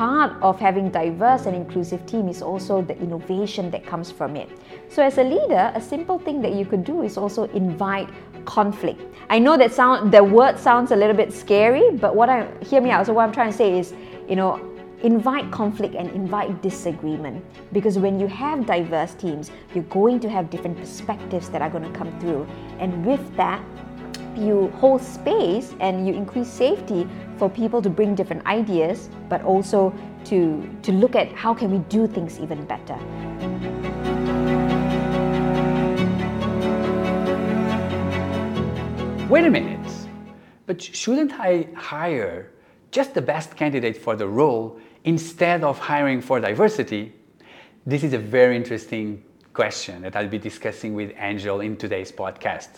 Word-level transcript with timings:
part 0.00 0.32
of 0.40 0.58
having 0.58 0.88
diverse 0.88 1.44
and 1.44 1.54
inclusive 1.54 2.00
team 2.06 2.26
is 2.26 2.40
also 2.40 2.80
the 2.80 2.96
innovation 3.00 3.70
that 3.70 3.84
comes 3.84 4.10
from 4.10 4.34
it. 4.34 4.48
So 4.88 5.02
as 5.02 5.18
a 5.18 5.22
leader, 5.22 5.70
a 5.74 5.80
simple 5.94 6.18
thing 6.18 6.40
that 6.40 6.54
you 6.54 6.64
could 6.64 6.84
do 6.84 7.02
is 7.02 7.18
also 7.18 7.44
invite 7.48 8.08
conflict. 8.46 9.02
I 9.28 9.38
know 9.38 9.58
that 9.58 9.74
sound 9.74 10.10
the 10.10 10.24
word 10.24 10.58
sounds 10.58 10.90
a 10.90 10.96
little 10.96 11.14
bit 11.14 11.34
scary, 11.34 11.90
but 11.98 12.16
what 12.16 12.30
I 12.30 12.48
hear 12.62 12.80
me 12.80 12.90
out. 12.90 13.04
So 13.04 13.12
what 13.12 13.24
I'm 13.24 13.32
trying 13.32 13.50
to 13.50 13.56
say 13.58 13.78
is, 13.78 13.92
you 14.26 14.36
know, 14.36 14.58
invite 15.02 15.50
conflict 15.50 15.94
and 15.94 16.08
invite 16.12 16.62
disagreement 16.62 17.44
because 17.74 17.98
when 17.98 18.18
you 18.18 18.26
have 18.26 18.64
diverse 18.64 19.12
teams, 19.12 19.50
you're 19.74 19.90
going 19.92 20.18
to 20.20 20.30
have 20.30 20.48
different 20.48 20.78
perspectives 20.78 21.50
that 21.50 21.60
are 21.60 21.68
going 21.68 21.84
to 21.84 21.98
come 21.98 22.10
through, 22.20 22.46
and 22.78 23.04
with 23.04 23.36
that, 23.36 23.62
you 24.34 24.68
hold 24.76 25.02
space 25.02 25.74
and 25.80 26.06
you 26.06 26.14
increase 26.14 26.48
safety 26.48 27.06
for 27.40 27.48
people 27.48 27.80
to 27.80 27.88
bring 27.88 28.14
different 28.14 28.44
ideas, 28.44 29.08
but 29.30 29.42
also 29.44 29.94
to, 30.26 30.62
to 30.82 30.92
look 30.92 31.16
at 31.16 31.32
how 31.32 31.54
can 31.54 31.70
we 31.70 31.78
do 31.88 32.06
things 32.06 32.38
even 32.38 32.62
better. 32.66 32.98
Wait 39.30 39.46
a 39.46 39.50
minute, 39.50 39.90
but 40.66 40.82
shouldn't 40.82 41.32
I 41.32 41.68
hire 41.74 42.50
just 42.90 43.14
the 43.14 43.22
best 43.22 43.56
candidate 43.56 43.96
for 43.96 44.16
the 44.16 44.28
role 44.28 44.78
instead 45.04 45.64
of 45.64 45.78
hiring 45.78 46.20
for 46.20 46.40
diversity? 46.40 47.14
This 47.86 48.04
is 48.04 48.12
a 48.12 48.18
very 48.18 48.54
interesting 48.54 49.24
question 49.54 50.02
that 50.02 50.14
I'll 50.14 50.28
be 50.28 50.38
discussing 50.38 50.92
with 50.92 51.12
Angel 51.16 51.62
in 51.62 51.78
today's 51.78 52.12
podcast. 52.12 52.68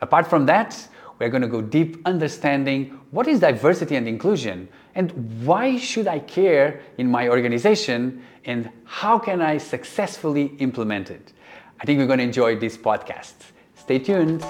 Apart 0.00 0.26
from 0.26 0.44
that, 0.46 0.88
we're 1.18 1.28
going 1.28 1.42
to 1.42 1.48
go 1.48 1.60
deep 1.60 2.00
understanding 2.04 2.98
what 3.10 3.26
is 3.26 3.40
diversity 3.40 3.96
and 3.96 4.06
inclusion 4.06 4.68
and 4.94 5.44
why 5.44 5.76
should 5.76 6.06
I 6.06 6.20
care 6.20 6.80
in 6.96 7.10
my 7.10 7.28
organization 7.28 8.22
and 8.44 8.70
how 8.84 9.18
can 9.18 9.42
I 9.42 9.58
successfully 9.58 10.46
implement 10.58 11.10
it. 11.10 11.32
I 11.80 11.84
think 11.84 11.98
you're 11.98 12.06
going 12.06 12.18
to 12.18 12.24
enjoy 12.24 12.56
this 12.56 12.76
podcast. 12.76 13.34
Stay 13.74 13.98
tuned. 13.98 14.44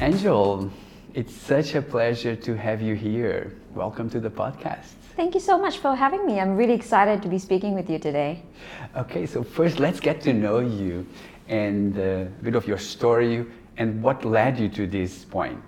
Angel, 0.00 0.70
it's 1.14 1.34
such 1.34 1.74
a 1.74 1.82
pleasure 1.82 2.36
to 2.36 2.56
have 2.56 2.82
you 2.82 2.94
here. 2.94 3.54
Welcome 3.74 4.10
to 4.10 4.20
the 4.20 4.30
podcast. 4.30 5.05
Thank 5.16 5.32
you 5.32 5.40
so 5.40 5.58
much 5.58 5.78
for 5.78 5.96
having 5.96 6.26
me. 6.26 6.38
I'm 6.40 6.58
really 6.58 6.74
excited 6.74 7.22
to 7.22 7.28
be 7.28 7.38
speaking 7.38 7.72
with 7.72 7.88
you 7.88 7.98
today. 7.98 8.42
Okay, 8.94 9.24
so 9.24 9.42
first 9.42 9.80
let's 9.80 9.98
get 9.98 10.20
to 10.20 10.34
know 10.34 10.58
you 10.58 11.06
and 11.48 11.96
a 11.96 12.30
bit 12.42 12.54
of 12.54 12.68
your 12.68 12.76
story 12.76 13.46
and 13.78 14.02
what 14.02 14.26
led 14.26 14.60
you 14.60 14.68
to 14.68 14.86
this 14.86 15.24
point. 15.24 15.64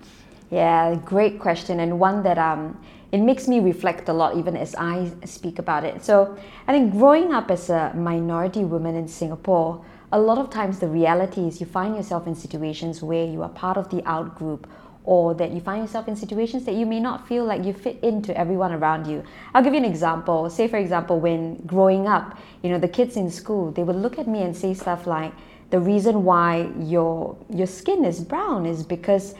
Yeah, 0.51 0.93
great 1.03 1.39
question, 1.39 1.79
and 1.79 1.99
one 1.99 2.21
that 2.21 2.37
um, 2.37 2.79
it 3.11 3.21
makes 3.21 3.47
me 3.47 3.59
reflect 3.59 4.07
a 4.07 4.13
lot 4.13 4.37
even 4.37 4.55
as 4.55 4.75
I 4.75 5.11
speak 5.25 5.57
about 5.57 5.83
it. 5.83 6.05
So, 6.05 6.37
I 6.67 6.71
think 6.71 6.91
growing 6.91 7.33
up 7.33 7.49
as 7.49 7.71
a 7.71 7.91
minority 7.95 8.63
woman 8.65 8.95
in 8.95 9.07
Singapore, 9.07 9.83
a 10.11 10.19
lot 10.19 10.37
of 10.37 10.51
times 10.51 10.77
the 10.77 10.87
reality 10.87 11.47
is 11.47 11.59
you 11.59 11.65
find 11.65 11.95
yourself 11.95 12.27
in 12.27 12.35
situations 12.35 13.01
where 13.01 13.25
you 13.25 13.41
are 13.41 13.49
part 13.49 13.77
of 13.77 13.89
the 13.89 14.07
out 14.07 14.37
group 14.37 14.67
or 15.09 15.33
that 15.33 15.49
you 15.49 15.59
find 15.59 15.81
yourself 15.81 16.07
in 16.07 16.15
situations 16.15 16.65
that 16.65 16.75
you 16.75 16.85
may 16.85 16.99
not 16.99 17.27
feel 17.27 17.43
like 17.43 17.65
you 17.65 17.73
fit 17.73 17.97
into 18.03 18.31
everyone 18.37 18.71
around 18.71 19.07
you. 19.07 19.23
I'll 19.55 19.63
give 19.63 19.73
you 19.73 19.79
an 19.79 19.85
example. 19.85 20.47
Say, 20.51 20.67
for 20.67 20.77
example, 20.77 21.19
when 21.19 21.55
growing 21.65 22.07
up, 22.07 22.37
you 22.61 22.69
know, 22.69 22.77
the 22.77 22.87
kids 22.87 23.17
in 23.17 23.31
school, 23.31 23.71
they 23.71 23.81
would 23.81 23.95
look 23.95 24.19
at 24.19 24.27
me 24.27 24.43
and 24.43 24.55
say 24.55 24.75
stuff 24.75 25.07
like, 25.07 25.33
the 25.71 25.79
reason 25.79 26.23
why 26.23 26.69
your, 26.77 27.35
your 27.49 27.65
skin 27.65 28.05
is 28.05 28.19
brown 28.19 28.67
is 28.67 28.83
because 28.83 29.33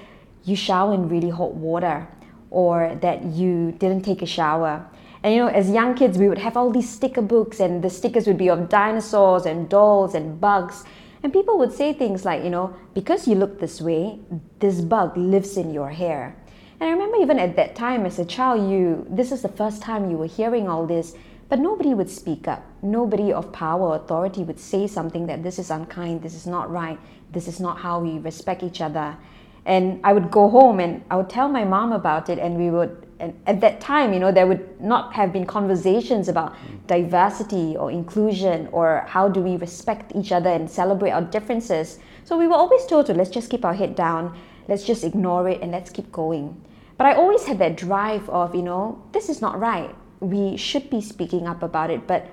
you 0.44 0.56
shower 0.56 0.96
in 0.96 1.08
really 1.08 1.30
hot 1.30 1.54
water 1.54 2.08
or 2.50 2.98
that 3.04 3.24
you 3.24 3.72
didn't 3.74 4.02
take 4.02 4.24
a 4.24 4.26
shower. 4.26 4.84
And 5.22 5.36
you 5.36 5.40
know, 5.40 5.50
as 5.50 5.70
young 5.70 5.94
kids, 5.94 6.18
we 6.18 6.30
would 6.30 6.40
have 6.40 6.58
all 6.58 6.72
these 6.72 6.90
sticker 6.90 7.22
books, 7.22 7.60
and 7.60 7.84
the 7.84 7.90
stickers 7.92 8.26
would 8.26 8.38
be 8.38 8.50
of 8.50 8.70
dinosaurs 8.70 9.46
and 9.46 9.70
dolls 9.70 10.16
and 10.16 10.42
bugs. 10.42 10.84
And 11.22 11.34
people 11.34 11.58
would 11.58 11.74
say 11.74 11.92
things 11.94 12.24
like, 12.24 12.44
you 12.44 12.50
know, 12.50 12.76
because 12.94 13.28
you 13.28 13.36
look 13.36 13.60
this 13.60 13.82
way, 13.82 14.20
this 14.60 14.82
bug 14.82 15.18
lives 15.18 15.58
in 15.58 15.74
your 15.74 15.90
hair. 15.90 16.36
And 16.80 16.90
I 16.90 16.94
remember 16.94 17.18
even 17.18 17.40
at 17.40 17.58
that 17.58 17.76
time 17.76 18.06
as 18.06 18.20
a 18.20 18.26
child, 18.26 18.72
you 18.72 19.06
this 19.10 19.34
is 19.34 19.42
the 19.42 19.50
first 19.50 19.82
time 19.82 20.10
you 20.10 20.18
were 20.18 20.28
hearing 20.28 20.70
all 20.70 20.88
this, 20.88 21.14
but 21.50 21.60
nobody 21.60 21.94
would 21.94 22.10
speak 22.10 22.48
up. 22.48 22.64
Nobody 22.82 23.34
of 23.34 23.52
power 23.52 23.82
or 23.82 23.96
authority 23.96 24.44
would 24.44 24.60
say 24.60 24.88
something 24.88 25.28
that 25.28 25.44
this 25.44 25.60
is 25.60 25.72
unkind, 25.72 26.22
this 26.22 26.36
is 26.36 26.48
not 26.48 26.72
right, 26.72 27.00
this 27.34 27.48
is 27.50 27.60
not 27.60 27.80
how 27.80 28.00
we 28.00 28.20
respect 28.20 28.64
each 28.64 28.80
other. 28.80 29.18
And 29.66 30.00
I 30.06 30.14
would 30.14 30.32
go 30.32 30.50
home 30.50 30.80
and 30.80 31.04
I 31.12 31.18
would 31.18 31.30
tell 31.30 31.50
my 31.50 31.66
mom 31.66 31.92
about 31.92 32.30
it, 32.30 32.40
and 32.40 32.58
we 32.58 32.70
would 32.70 33.06
and 33.20 33.38
at 33.48 33.60
that 33.62 33.82
time, 33.82 34.14
you 34.14 34.20
know, 34.20 34.32
there 34.32 34.48
would 34.48 34.80
not 34.80 35.14
have 35.14 35.34
been 35.34 35.46
conversations 35.46 36.30
about 36.30 36.54
mm. 36.54 36.88
diversity 36.88 37.76
or 37.76 37.92
inclusion 37.92 38.70
or 38.72 39.04
how 39.08 39.28
do 39.28 39.42
we 39.42 39.58
respect 39.58 40.14
each 40.16 40.32
other 40.32 40.50
and 40.50 40.70
celebrate 40.70 41.12
our 41.12 41.22
differences. 41.22 42.00
So 42.24 42.38
we 42.38 42.48
were 42.48 42.56
always 42.56 42.86
told 42.86 43.08
to 43.08 43.14
let's 43.14 43.30
just 43.30 43.50
keep 43.50 43.66
our 43.66 43.74
head 43.74 43.96
down, 43.96 44.38
let's 44.70 44.86
just 44.86 45.04
ignore 45.04 45.50
it 45.50 45.62
and 45.62 45.72
let's 45.72 45.90
keep 45.90 46.12
going. 46.14 46.62
But 46.98 47.08
I 47.08 47.14
always 47.16 47.46
had 47.46 47.60
that 47.60 47.76
drive 47.76 48.30
of, 48.30 48.56
you 48.56 48.62
know, 48.62 49.02
this 49.12 49.30
is 49.30 49.42
not 49.42 49.60
right. 49.60 49.94
We 50.22 50.56
should 50.56 50.90
be 50.90 51.02
speaking 51.02 51.48
up 51.48 51.62
about 51.62 51.90
it, 51.90 52.08
but 52.08 52.28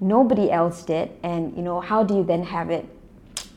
nobody 0.00 0.50
else 0.50 0.84
did. 0.84 1.10
And, 1.22 1.56
you 1.56 1.62
know, 1.62 1.80
how 1.80 2.04
do 2.04 2.14
you 2.14 2.24
then 2.24 2.44
have 2.44 2.70
it? 2.70 2.86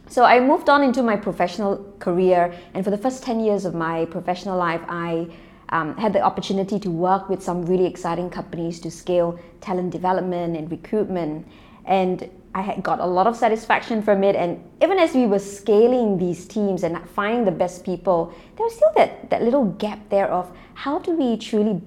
So 0.07 0.23
I 0.23 0.39
moved 0.39 0.69
on 0.69 0.83
into 0.83 1.01
my 1.01 1.15
professional 1.15 1.83
career, 1.99 2.53
and 2.73 2.83
for 2.83 2.91
the 2.91 2.97
first 2.97 3.23
10 3.23 3.39
years 3.39 3.65
of 3.65 3.73
my 3.73 4.05
professional 4.05 4.57
life, 4.57 4.81
I 4.87 5.27
um, 5.69 5.95
had 5.97 6.13
the 6.13 6.21
opportunity 6.21 6.79
to 6.79 6.89
work 6.89 7.29
with 7.29 7.41
some 7.41 7.65
really 7.65 7.85
exciting 7.85 8.29
companies 8.29 8.79
to 8.81 8.91
scale 8.91 9.39
talent 9.61 9.91
development 9.91 10.55
and 10.55 10.69
recruitment. 10.69 11.47
And 11.85 12.29
I 12.53 12.61
had 12.61 12.83
got 12.83 12.99
a 12.99 13.05
lot 13.05 13.27
of 13.27 13.35
satisfaction 13.35 14.01
from 14.01 14.23
it. 14.23 14.35
And 14.35 14.63
even 14.81 14.97
as 14.97 15.13
we 15.13 15.27
were 15.27 15.39
scaling 15.39 16.17
these 16.17 16.45
teams 16.45 16.83
and 16.83 16.97
finding 17.09 17.45
the 17.45 17.51
best 17.51 17.83
people, 17.83 18.33
there 18.55 18.65
was 18.65 18.75
still 18.75 18.91
that, 18.95 19.29
that 19.29 19.41
little 19.41 19.65
gap 19.65 20.09
there 20.09 20.27
of 20.27 20.51
how 20.73 20.99
do 20.99 21.11
we 21.11 21.37
truly 21.37 21.81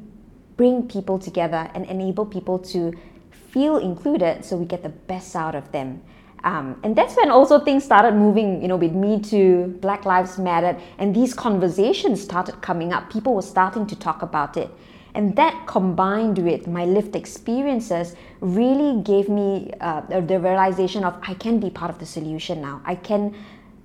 bring 0.57 0.89
people 0.89 1.19
together 1.19 1.71
and 1.75 1.87
enable 1.87 2.27
people 2.27 2.59
to 2.59 2.93
feel 3.31 3.79
included 3.79 4.45
so 4.45 4.57
we 4.57 4.67
get 4.67 4.83
the 4.83 4.89
best 4.89 5.35
out 5.35 5.55
of 5.55 5.73
them. 5.73 6.03
Um, 6.45 6.79
and 6.83 6.95
that's 6.95 7.17
when 7.17 7.31
also 7.31 7.59
things 7.59 7.85
started 7.85 8.15
moving, 8.15 8.63
you 8.63 8.69
know, 8.69 8.77
with 8.77 8.93
Me 8.93 9.21
Too, 9.21 9.77
Black 9.81 10.05
Lives 10.05 10.39
Matter, 10.39 10.79
and 10.99 11.15
these 11.15 11.35
conversations 11.35 12.23
started 12.23 12.61
coming 12.63 12.93
up. 12.93 13.11
People 13.11 13.35
were 13.35 13.43
starting 13.43 13.87
to 13.87 13.97
talk 13.97 14.23
about 14.23 14.57
it. 14.57 14.71
And 15.15 15.35
that 15.37 15.67
combined 15.67 16.39
with 16.39 16.69
my 16.69 16.85
lived 16.85 17.17
experiences 17.17 18.15
really 18.41 19.03
gave 19.03 19.29
me 19.29 19.73
uh, 19.81 20.03
the 20.03 20.39
realization 20.39 21.03
of 21.03 21.19
I 21.23 21.35
can 21.35 21.59
be 21.59 21.71
part 21.71 21.91
of 21.91 21.99
the 21.99 22.07
solution 22.07 22.61
now. 22.61 22.83
I 22.85 22.95
can 22.95 23.35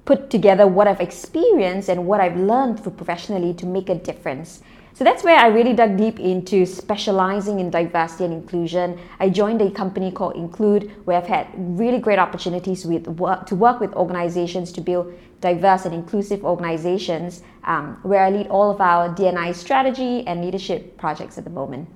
put 0.05 0.29
together 0.29 0.67
what 0.67 0.87
I've 0.87 0.99
experienced 0.99 1.89
and 1.89 2.05
what 2.05 2.19
I've 2.19 2.37
learned 2.37 2.83
through 2.83 2.91
professionally 2.93 3.53
to 3.55 3.65
make 3.65 3.89
a 3.89 3.95
difference. 3.95 4.61
So 4.95 5.03
that's 5.03 5.23
where 5.23 5.39
I 5.39 5.47
really 5.47 5.73
dug 5.73 5.97
deep 5.97 6.19
into 6.19 6.67
specializing 6.67 7.59
in 7.59 7.71
diversity 7.71 8.25
and 8.25 8.33
inclusion. 8.33 8.99
I 9.19 9.29
joined 9.29 9.59
a 9.61 9.71
company 9.71 10.11
called 10.11 10.35
Include, 10.35 10.91
where 11.05 11.17
I've 11.17 11.25
had 11.25 11.47
really 11.55 11.97
great 11.97 12.19
opportunities 12.19 12.85
with 12.85 13.07
work, 13.07 13.47
to 13.47 13.55
work 13.55 13.79
with 13.79 13.91
organizations 13.93 14.71
to 14.73 14.81
build 14.81 15.11
diverse 15.41 15.85
and 15.85 15.95
inclusive 15.95 16.45
organizations, 16.45 17.41
um, 17.63 17.97
where 18.03 18.23
I 18.23 18.29
lead 18.29 18.47
all 18.47 18.69
of 18.69 18.81
our 18.81 19.09
DNI 19.09 19.55
strategy 19.55 20.27
and 20.27 20.45
leadership 20.45 20.95
projects 20.95 21.39
at 21.39 21.43
the 21.43 21.49
moment. 21.49 21.89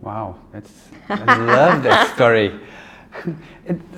Wow, 0.00 0.38
that's 0.50 0.72
I 1.08 1.38
love 1.38 1.84
that 1.84 2.14
story. 2.16 2.58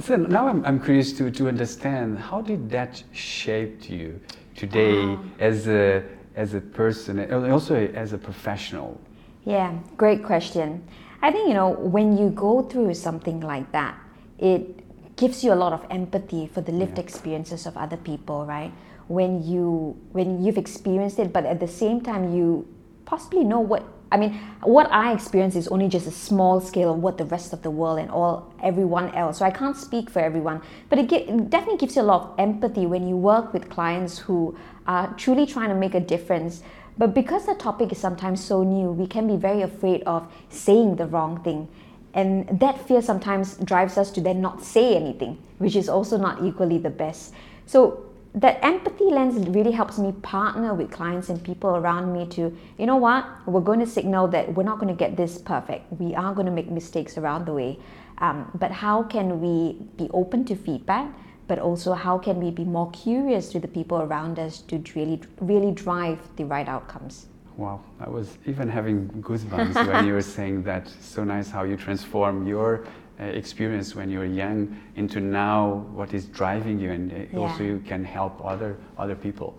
so 0.02 0.16
now 0.16 0.46
I'm, 0.46 0.62
I'm 0.66 0.78
curious 0.78 1.14
to, 1.14 1.30
to 1.30 1.48
understand 1.48 2.18
how 2.18 2.42
did 2.42 2.68
that 2.70 3.02
shape 3.12 3.88
you 3.88 4.20
today 4.54 5.16
as 5.38 5.68
a 5.68 6.04
as 6.40 6.54
a 6.54 6.60
person 6.60 7.18
and 7.18 7.52
also 7.52 7.76
as 7.76 8.14
a 8.14 8.18
professional? 8.18 8.98
Yeah, 9.44 9.76
great 9.96 10.24
question. 10.24 10.82
I 11.20 11.30
think, 11.30 11.48
you 11.48 11.54
know, 11.54 11.68
when 11.68 12.16
you 12.16 12.30
go 12.30 12.62
through 12.62 12.94
something 12.94 13.40
like 13.40 13.70
that, 13.72 13.94
it 14.38 15.16
gives 15.16 15.44
you 15.44 15.52
a 15.52 15.58
lot 15.64 15.74
of 15.74 15.84
empathy 15.90 16.46
for 16.46 16.62
the 16.62 16.72
lived 16.72 16.96
yeah. 16.96 17.04
experiences 17.04 17.66
of 17.66 17.76
other 17.76 17.98
people, 17.98 18.46
right? 18.46 18.72
When 19.08 19.44
you 19.44 20.00
when 20.12 20.42
you've 20.42 20.56
experienced 20.56 21.18
it, 21.18 21.32
but 21.32 21.44
at 21.44 21.60
the 21.60 21.68
same 21.68 22.00
time 22.00 22.32
you 22.32 22.66
possibly 23.04 23.44
know 23.44 23.60
what 23.60 23.84
I 24.12 24.16
mean, 24.16 24.40
what 24.62 24.90
I 24.90 25.12
experience 25.12 25.54
is 25.54 25.68
only 25.68 25.88
just 25.88 26.06
a 26.06 26.10
small 26.10 26.60
scale 26.60 26.92
of 26.92 26.98
what 26.98 27.16
the 27.16 27.24
rest 27.26 27.52
of 27.52 27.62
the 27.62 27.70
world 27.70 28.00
and 28.00 28.10
all 28.10 28.52
everyone 28.60 29.14
else. 29.14 29.38
So 29.38 29.44
I 29.44 29.50
can't 29.50 29.76
speak 29.76 30.10
for 30.10 30.18
everyone, 30.18 30.62
but 30.88 30.98
it, 30.98 31.08
get, 31.08 31.28
it 31.28 31.48
definitely 31.48 31.78
gives 31.78 31.94
you 31.94 32.02
a 32.02 32.04
lot 32.10 32.22
of 32.22 32.34
empathy 32.38 32.86
when 32.86 33.06
you 33.06 33.16
work 33.16 33.52
with 33.52 33.70
clients 33.70 34.18
who 34.18 34.56
are 34.86 35.14
truly 35.14 35.46
trying 35.46 35.68
to 35.68 35.76
make 35.76 35.94
a 35.94 36.00
difference. 36.00 36.62
But 36.98 37.14
because 37.14 37.46
the 37.46 37.54
topic 37.54 37.92
is 37.92 37.98
sometimes 37.98 38.44
so 38.44 38.64
new, 38.64 38.90
we 38.90 39.06
can 39.06 39.28
be 39.28 39.36
very 39.36 39.62
afraid 39.62 40.02
of 40.02 40.26
saying 40.48 40.96
the 40.96 41.06
wrong 41.06 41.42
thing. 41.44 41.68
And 42.12 42.48
that 42.58 42.86
fear 42.88 43.02
sometimes 43.02 43.54
drives 43.58 43.96
us 43.96 44.10
to 44.12 44.20
then 44.20 44.40
not 44.40 44.64
say 44.64 44.96
anything, 44.96 45.38
which 45.58 45.76
is 45.76 45.88
also 45.88 46.18
not 46.18 46.42
equally 46.42 46.78
the 46.78 46.90
best. 46.90 47.32
So 47.66 48.09
that 48.34 48.64
empathy 48.64 49.04
lens 49.04 49.48
really 49.48 49.72
helps 49.72 49.98
me 49.98 50.12
partner 50.22 50.72
with 50.72 50.90
clients 50.90 51.28
and 51.30 51.42
people 51.42 51.76
around 51.76 52.12
me 52.12 52.26
to, 52.26 52.56
you 52.78 52.86
know 52.86 52.96
what, 52.96 53.26
we're 53.46 53.60
going 53.60 53.80
to 53.80 53.86
signal 53.86 54.28
that 54.28 54.54
we're 54.54 54.62
not 54.62 54.78
going 54.78 54.88
to 54.88 54.98
get 54.98 55.16
this 55.16 55.38
perfect. 55.38 55.92
We 55.98 56.14
are 56.14 56.32
going 56.32 56.46
to 56.46 56.52
make 56.52 56.70
mistakes 56.70 57.18
around 57.18 57.46
the 57.46 57.54
way. 57.54 57.78
Um, 58.18 58.50
but 58.54 58.70
how 58.70 59.02
can 59.02 59.40
we 59.40 59.78
be 59.96 60.08
open 60.12 60.44
to 60.44 60.54
feedback? 60.54 61.12
But 61.48 61.58
also, 61.58 61.94
how 61.94 62.18
can 62.18 62.40
we 62.40 62.52
be 62.52 62.64
more 62.64 62.90
curious 62.92 63.48
to 63.50 63.58
the 63.58 63.66
people 63.66 64.02
around 64.02 64.38
us 64.38 64.60
to 64.68 64.80
really, 64.94 65.20
really 65.40 65.72
drive 65.72 66.20
the 66.36 66.44
right 66.44 66.68
outcomes? 66.68 67.26
Wow, 67.56 67.80
I 67.98 68.08
was 68.08 68.38
even 68.46 68.68
having 68.68 69.08
goosebumps 69.20 69.74
when 69.86 70.06
you 70.06 70.12
were 70.12 70.22
saying 70.38 70.62
that. 70.62 70.88
So 71.00 71.24
nice 71.24 71.50
how 71.50 71.64
you 71.64 71.76
transform 71.76 72.46
your 72.46 72.86
experience 73.24 73.94
when 73.94 74.10
you're 74.10 74.24
young 74.24 74.76
into 74.96 75.20
now 75.20 75.86
what 75.92 76.14
is 76.14 76.26
driving 76.26 76.80
you 76.80 76.90
and 76.90 77.12
uh, 77.12 77.16
yeah. 77.16 77.38
also 77.38 77.62
you 77.62 77.82
can 77.86 78.04
help 78.04 78.44
other 78.44 78.76
other 78.98 79.14
people. 79.14 79.58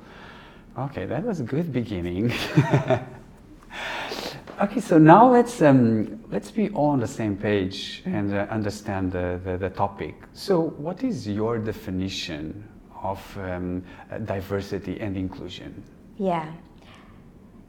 Okay 0.78 1.06
that 1.06 1.24
was 1.24 1.40
a 1.40 1.44
good 1.44 1.72
beginning. 1.72 2.34
Okay 4.60 4.80
so 4.80 5.00
now 5.00 5.28
let's 5.28 5.60
um, 5.63 6.24
let's 6.30 6.52
be 6.52 6.69
all 6.69 6.90
on 6.90 7.00
the 7.00 7.08
same 7.08 7.36
page 7.36 8.04
and 8.06 8.31
uh, 8.31 8.46
understand 8.52 9.12
the, 9.12 9.40
the, 9.44 9.58
the, 9.58 9.69
topic. 9.72 10.13
So 10.34 10.60
what 10.78 11.04
is 11.04 11.28
your 11.28 11.58
definition 11.58 12.63
of 13.02 13.19
um, 13.40 13.84
diversity 14.25 15.00
and 15.00 15.18
inclusion? 15.18 15.84
Yeah 16.19 16.52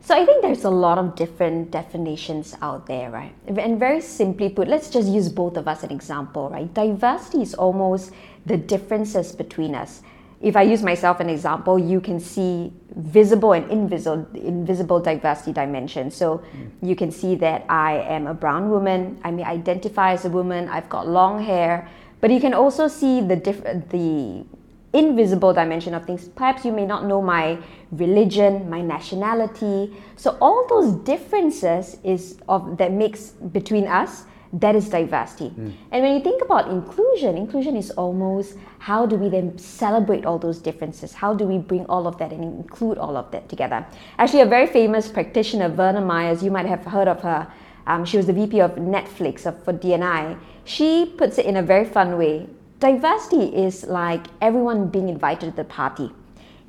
so 0.04 0.16
I 0.16 0.26
think 0.26 0.42
there's 0.42 0.64
a 0.64 0.70
lot 0.70 0.98
of 0.98 1.14
different 1.14 1.70
definitions 1.70 2.56
out 2.60 2.86
there, 2.86 3.10
right? 3.10 3.32
And 3.46 3.78
very 3.78 4.00
simply 4.00 4.48
put, 4.48 4.66
let's 4.66 4.90
just 4.90 5.08
use 5.08 5.28
both 5.28 5.56
of 5.56 5.68
us 5.68 5.84
an 5.84 5.92
example, 5.92 6.50
right? 6.50 6.72
Diversity 6.74 7.42
is 7.42 7.54
almost 7.54 8.10
the 8.44 8.56
differences 8.56 9.32
between 9.32 9.76
us. 9.76 10.02
If 10.40 10.56
I 10.56 10.62
use 10.62 10.82
myself 10.82 11.20
an 11.20 11.30
example, 11.30 11.78
you 11.78 12.00
can 12.00 12.18
see 12.18 12.72
visible 12.96 13.52
and 13.52 13.70
invisible 13.70 14.26
invisible 14.34 14.98
diversity 14.98 15.52
dimensions. 15.52 16.16
So 16.16 16.38
mm. 16.38 16.68
you 16.82 16.96
can 16.96 17.12
see 17.12 17.36
that 17.36 17.64
I 17.68 17.98
am 17.98 18.26
a 18.26 18.34
brown 18.34 18.70
woman. 18.70 19.20
I 19.22 19.30
may 19.30 19.44
identify 19.44 20.14
as 20.14 20.24
a 20.24 20.30
woman. 20.30 20.68
I've 20.68 20.88
got 20.88 21.06
long 21.06 21.44
hair, 21.44 21.88
but 22.20 22.32
you 22.32 22.40
can 22.40 22.54
also 22.54 22.88
see 22.88 23.20
the 23.20 23.36
diff- 23.36 23.62
the 23.90 24.44
invisible 24.92 25.52
dimension 25.54 25.94
of 25.94 26.04
things. 26.04 26.28
Perhaps 26.28 26.64
you 26.64 26.72
may 26.72 26.84
not 26.84 27.06
know 27.06 27.22
my 27.22 27.58
religion, 27.92 28.68
my 28.68 28.82
nationality. 28.82 29.96
So 30.16 30.36
all 30.40 30.66
those 30.68 30.92
differences 31.04 31.96
is 32.04 32.38
of 32.48 32.76
that 32.78 32.92
makes 32.92 33.30
between 33.30 33.86
us 33.86 34.24
that 34.52 34.76
is 34.76 34.88
diversity. 34.90 35.48
Mm. 35.48 35.72
And 35.92 36.02
when 36.02 36.14
you 36.14 36.20
think 36.20 36.42
about 36.42 36.68
inclusion, 36.68 37.38
inclusion 37.38 37.74
is 37.74 37.90
almost 37.92 38.58
how 38.78 39.06
do 39.06 39.16
we 39.16 39.30
then 39.30 39.56
celebrate 39.56 40.26
all 40.26 40.38
those 40.38 40.58
differences? 40.58 41.14
How 41.14 41.32
do 41.32 41.46
we 41.46 41.56
bring 41.56 41.86
all 41.86 42.06
of 42.06 42.18
that 42.18 42.32
and 42.32 42.44
include 42.44 42.98
all 42.98 43.16
of 43.16 43.30
that 43.30 43.48
together? 43.48 43.86
Actually, 44.18 44.42
a 44.42 44.46
very 44.46 44.66
famous 44.66 45.08
practitioner, 45.08 45.70
Verna 45.70 46.02
Myers, 46.02 46.42
you 46.42 46.50
might 46.50 46.66
have 46.66 46.84
heard 46.84 47.08
of 47.08 47.22
her. 47.22 47.50
Um, 47.86 48.04
she 48.04 48.18
was 48.18 48.26
the 48.26 48.32
VP 48.34 48.60
of 48.60 48.72
Netflix 48.72 49.42
for 49.64 49.72
DNI. 49.72 50.38
She 50.64 51.06
puts 51.16 51.38
it 51.38 51.46
in 51.46 51.56
a 51.56 51.62
very 51.62 51.86
fun 51.86 52.18
way 52.18 52.46
diversity 52.82 53.44
is 53.64 53.84
like 53.84 54.26
everyone 54.40 54.88
being 54.88 55.08
invited 55.08 55.50
to 55.50 55.56
the 55.56 55.64
party. 55.64 56.10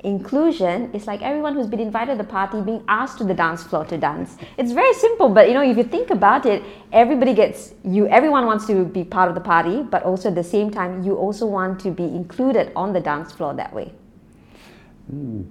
Inclusion 0.04 0.92
is 0.92 1.08
like 1.08 1.22
everyone 1.22 1.54
who's 1.54 1.66
been 1.66 1.80
invited 1.80 2.12
to 2.12 2.18
the 2.18 2.28
party 2.28 2.60
being 2.60 2.84
asked 2.86 3.18
to 3.18 3.24
the 3.24 3.34
dance 3.34 3.64
floor 3.64 3.84
to 3.86 3.98
dance. 3.98 4.36
It's 4.56 4.70
very 4.70 4.94
simple, 4.94 5.28
but 5.28 5.48
you 5.48 5.54
know, 5.54 5.62
if 5.62 5.76
you 5.76 5.82
think 5.82 6.10
about 6.10 6.46
it, 6.46 6.62
everybody 6.92 7.34
gets 7.34 7.74
you, 7.82 8.06
everyone 8.06 8.46
wants 8.46 8.66
to 8.66 8.84
be 8.84 9.02
part 9.02 9.28
of 9.28 9.34
the 9.34 9.40
party, 9.40 9.82
but 9.82 10.04
also 10.04 10.28
at 10.28 10.36
the 10.36 10.44
same 10.44 10.70
time, 10.70 11.02
you 11.02 11.16
also 11.16 11.46
want 11.46 11.80
to 11.80 11.90
be 11.90 12.04
included 12.04 12.70
on 12.76 12.92
the 12.92 13.00
dance 13.00 13.32
floor 13.32 13.52
that 13.54 13.72
way. 13.74 13.92
Mm. 15.12 15.46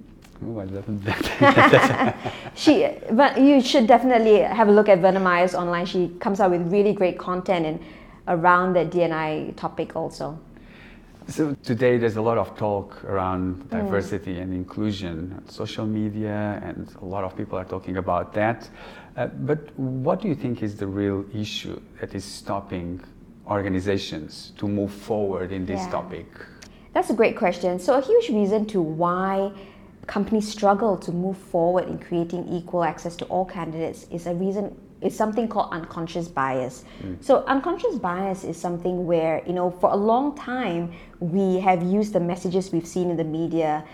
Oh, 0.46 0.60
I 0.60 0.64
love 0.64 1.04
that. 1.04 2.16
she, 2.56 2.88
but 3.12 3.40
you 3.40 3.60
should 3.60 3.88
definitely 3.88 4.40
have 4.40 4.70
a 4.70 4.72
look 4.72 4.88
at 4.88 5.00
Verna 5.00 5.20
Myers 5.20 5.56
online. 5.56 5.86
She 5.86 6.10
comes 6.20 6.40
out 6.40 6.52
with 6.52 6.72
really 6.72 6.94
great 6.94 7.18
content 7.18 7.66
and 7.66 7.80
around 8.28 8.74
the 8.74 8.86
DNI 8.86 9.56
topic 9.56 9.96
also. 9.96 10.40
So 11.28 11.56
today 11.64 11.98
there's 11.98 12.18
a 12.18 12.22
lot 12.22 12.38
of 12.38 12.58
talk 12.58 13.04
around 13.06 13.64
mm. 13.64 13.70
diversity 13.70 14.36
mm. 14.36 14.42
and 14.42 14.54
inclusion 14.54 15.34
on 15.38 15.48
social 15.50 15.86
media, 15.86 16.62
and 16.64 16.94
a 17.02 17.06
lot 17.06 17.24
of 17.24 17.36
people 17.36 17.58
are 17.58 17.66
talking 17.66 17.98
about 17.98 18.34
that. 18.34 18.70
Uh, 19.16 19.28
but 19.28 19.78
what 19.80 20.22
do 20.22 20.28
you 20.28 20.36
think 20.36 20.64
is 20.64 20.76
the 20.76 20.88
real 20.88 21.26
issue 21.34 21.80
that 22.02 22.14
is 22.14 22.26
stopping 22.26 23.00
organizations 23.48 24.52
to 24.58 24.68
move 24.68 24.92
forward 24.92 25.52
in 25.52 25.66
this 25.66 25.80
yeah. 25.82 25.92
topic? 25.92 26.28
That's 26.94 27.10
a 27.10 27.14
great 27.14 27.38
question. 27.38 27.80
So 27.80 27.96
a 27.96 28.02
huge 28.02 28.30
reason 28.30 28.66
to 28.68 28.82
why 28.82 29.52
companies 30.08 30.48
struggle 30.48 30.98
to 30.98 31.12
move 31.12 31.38
forward 31.38 31.88
in 31.88 31.98
creating 31.98 32.48
equal 32.50 32.84
access 32.84 33.16
to 33.16 33.26
all 33.26 33.46
candidates 33.46 34.06
is 34.12 34.28
a 34.28 34.34
reason 34.34 34.76
is 35.04 35.16
something 35.16 35.48
called 35.48 35.72
unconscious 35.72 36.28
bias. 36.28 36.86
Mm. 37.02 37.24
So 37.24 37.44
unconscious 37.46 37.96
bias 37.96 38.44
is 38.44 38.58
something 38.58 39.06
where, 39.06 39.44
you 39.46 39.54
know, 39.54 39.70
for 39.70 39.92
a 39.92 39.96
long 39.96 40.36
time 40.36 40.94
we 41.20 41.60
have 41.60 41.84
used 41.84 42.14
the 42.14 42.20
messages 42.20 42.72
we've 42.72 42.88
seen 42.88 43.10
in 43.10 43.18
the 43.18 43.24
media, 43.24 43.86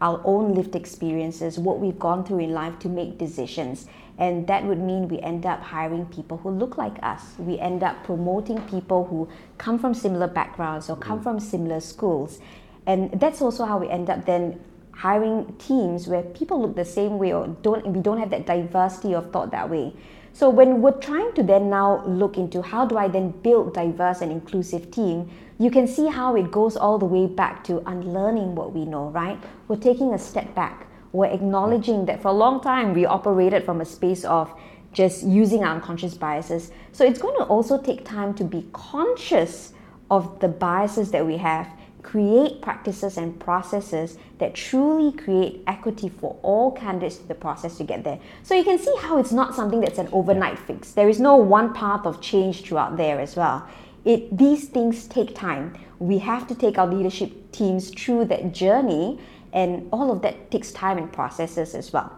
our 0.00 0.20
own 0.24 0.54
lived 0.54 0.76
experiences, 0.76 1.58
what 1.58 1.80
we've 1.80 1.98
gone 1.98 2.24
through 2.24 2.40
in 2.40 2.52
life 2.52 2.78
to 2.80 2.88
make 2.88 3.18
decisions. 3.18 3.86
And 4.18 4.46
that 4.46 4.64
would 4.64 4.78
mean 4.78 5.08
we 5.08 5.20
end 5.20 5.44
up 5.44 5.60
hiring 5.62 6.06
people 6.06 6.38
who 6.38 6.50
look 6.50 6.78
like 6.78 6.96
us. 7.02 7.22
We 7.38 7.58
end 7.58 7.82
up 7.82 8.02
promoting 8.04 8.60
people 8.62 9.04
who 9.04 9.28
come 9.58 9.78
from 9.78 9.94
similar 9.94 10.26
backgrounds 10.26 10.88
or 10.88 10.96
come 10.96 11.20
mm. 11.20 11.22
from 11.22 11.40
similar 11.40 11.80
schools. 11.80 12.40
And 12.86 13.20
that's 13.20 13.42
also 13.42 13.64
how 13.64 13.78
we 13.78 13.88
end 13.88 14.08
up 14.08 14.24
then 14.24 14.60
hiring 14.92 15.54
teams 15.58 16.08
where 16.08 16.22
people 16.22 16.60
look 16.60 16.74
the 16.74 16.84
same 16.84 17.18
way 17.18 17.32
or 17.32 17.48
don't 17.60 17.86
we 17.86 18.00
don't 18.00 18.18
have 18.18 18.30
that 18.30 18.46
diversity 18.46 19.14
of 19.14 19.30
thought 19.32 19.50
that 19.50 19.68
way. 19.68 19.92
So 20.36 20.50
when 20.50 20.82
we're 20.82 20.90
trying 20.90 21.32
to 21.36 21.42
then 21.42 21.70
now 21.70 22.04
look 22.04 22.36
into 22.36 22.60
how 22.60 22.84
do 22.84 22.98
I 22.98 23.08
then 23.08 23.30
build 23.30 23.72
diverse 23.72 24.20
and 24.20 24.30
inclusive 24.30 24.90
team, 24.90 25.30
you 25.58 25.70
can 25.70 25.88
see 25.88 26.08
how 26.08 26.36
it 26.36 26.50
goes 26.50 26.76
all 26.76 26.98
the 26.98 27.06
way 27.06 27.24
back 27.24 27.64
to 27.64 27.82
unlearning 27.88 28.54
what 28.54 28.74
we 28.74 28.84
know, 28.84 29.08
right? 29.08 29.42
We're 29.66 29.76
taking 29.76 30.12
a 30.12 30.18
step 30.18 30.54
back. 30.54 30.88
We're 31.12 31.32
acknowledging 31.32 32.04
that 32.04 32.20
for 32.20 32.28
a 32.28 32.34
long 32.34 32.60
time 32.60 32.92
we 32.92 33.06
operated 33.06 33.64
from 33.64 33.80
a 33.80 33.86
space 33.86 34.26
of 34.26 34.52
just 34.92 35.22
using 35.22 35.64
our 35.64 35.74
unconscious 35.74 36.12
biases. 36.12 36.70
So 36.92 37.06
it's 37.06 37.18
going 37.18 37.38
to 37.38 37.44
also 37.44 37.80
take 37.80 38.04
time 38.04 38.34
to 38.34 38.44
be 38.44 38.68
conscious 38.74 39.72
of 40.10 40.38
the 40.40 40.48
biases 40.48 41.12
that 41.12 41.24
we 41.24 41.38
have 41.38 41.66
create 42.06 42.62
practices 42.62 43.18
and 43.18 43.38
processes 43.40 44.16
that 44.38 44.54
truly 44.54 45.10
create 45.12 45.62
equity 45.66 46.08
for 46.08 46.38
all 46.42 46.70
candidates 46.70 47.16
to 47.16 47.26
the 47.26 47.34
process 47.34 47.76
to 47.78 47.84
get 47.84 48.04
there. 48.04 48.18
So 48.44 48.54
you 48.54 48.62
can 48.62 48.78
see 48.78 48.94
how 49.00 49.18
it's 49.18 49.32
not 49.32 49.54
something 49.54 49.80
that's 49.80 49.98
an 49.98 50.08
overnight 50.12 50.58
fix. 50.58 50.92
There 50.92 51.08
is 51.08 51.18
no 51.18 51.34
one 51.34 51.74
path 51.74 52.06
of 52.06 52.20
change 52.20 52.62
throughout 52.62 52.96
there 52.96 53.18
as 53.18 53.34
well. 53.34 53.66
It, 54.04 54.38
these 54.38 54.68
things 54.68 55.08
take 55.08 55.34
time. 55.34 55.74
We 55.98 56.18
have 56.18 56.46
to 56.46 56.54
take 56.54 56.78
our 56.78 56.86
leadership 56.86 57.50
teams 57.50 57.90
through 57.90 58.26
that 58.26 58.52
journey, 58.52 59.18
and 59.52 59.88
all 59.92 60.12
of 60.12 60.22
that 60.22 60.50
takes 60.52 60.70
time 60.70 60.98
and 60.98 61.12
processes 61.12 61.74
as 61.74 61.92
well. 61.92 62.12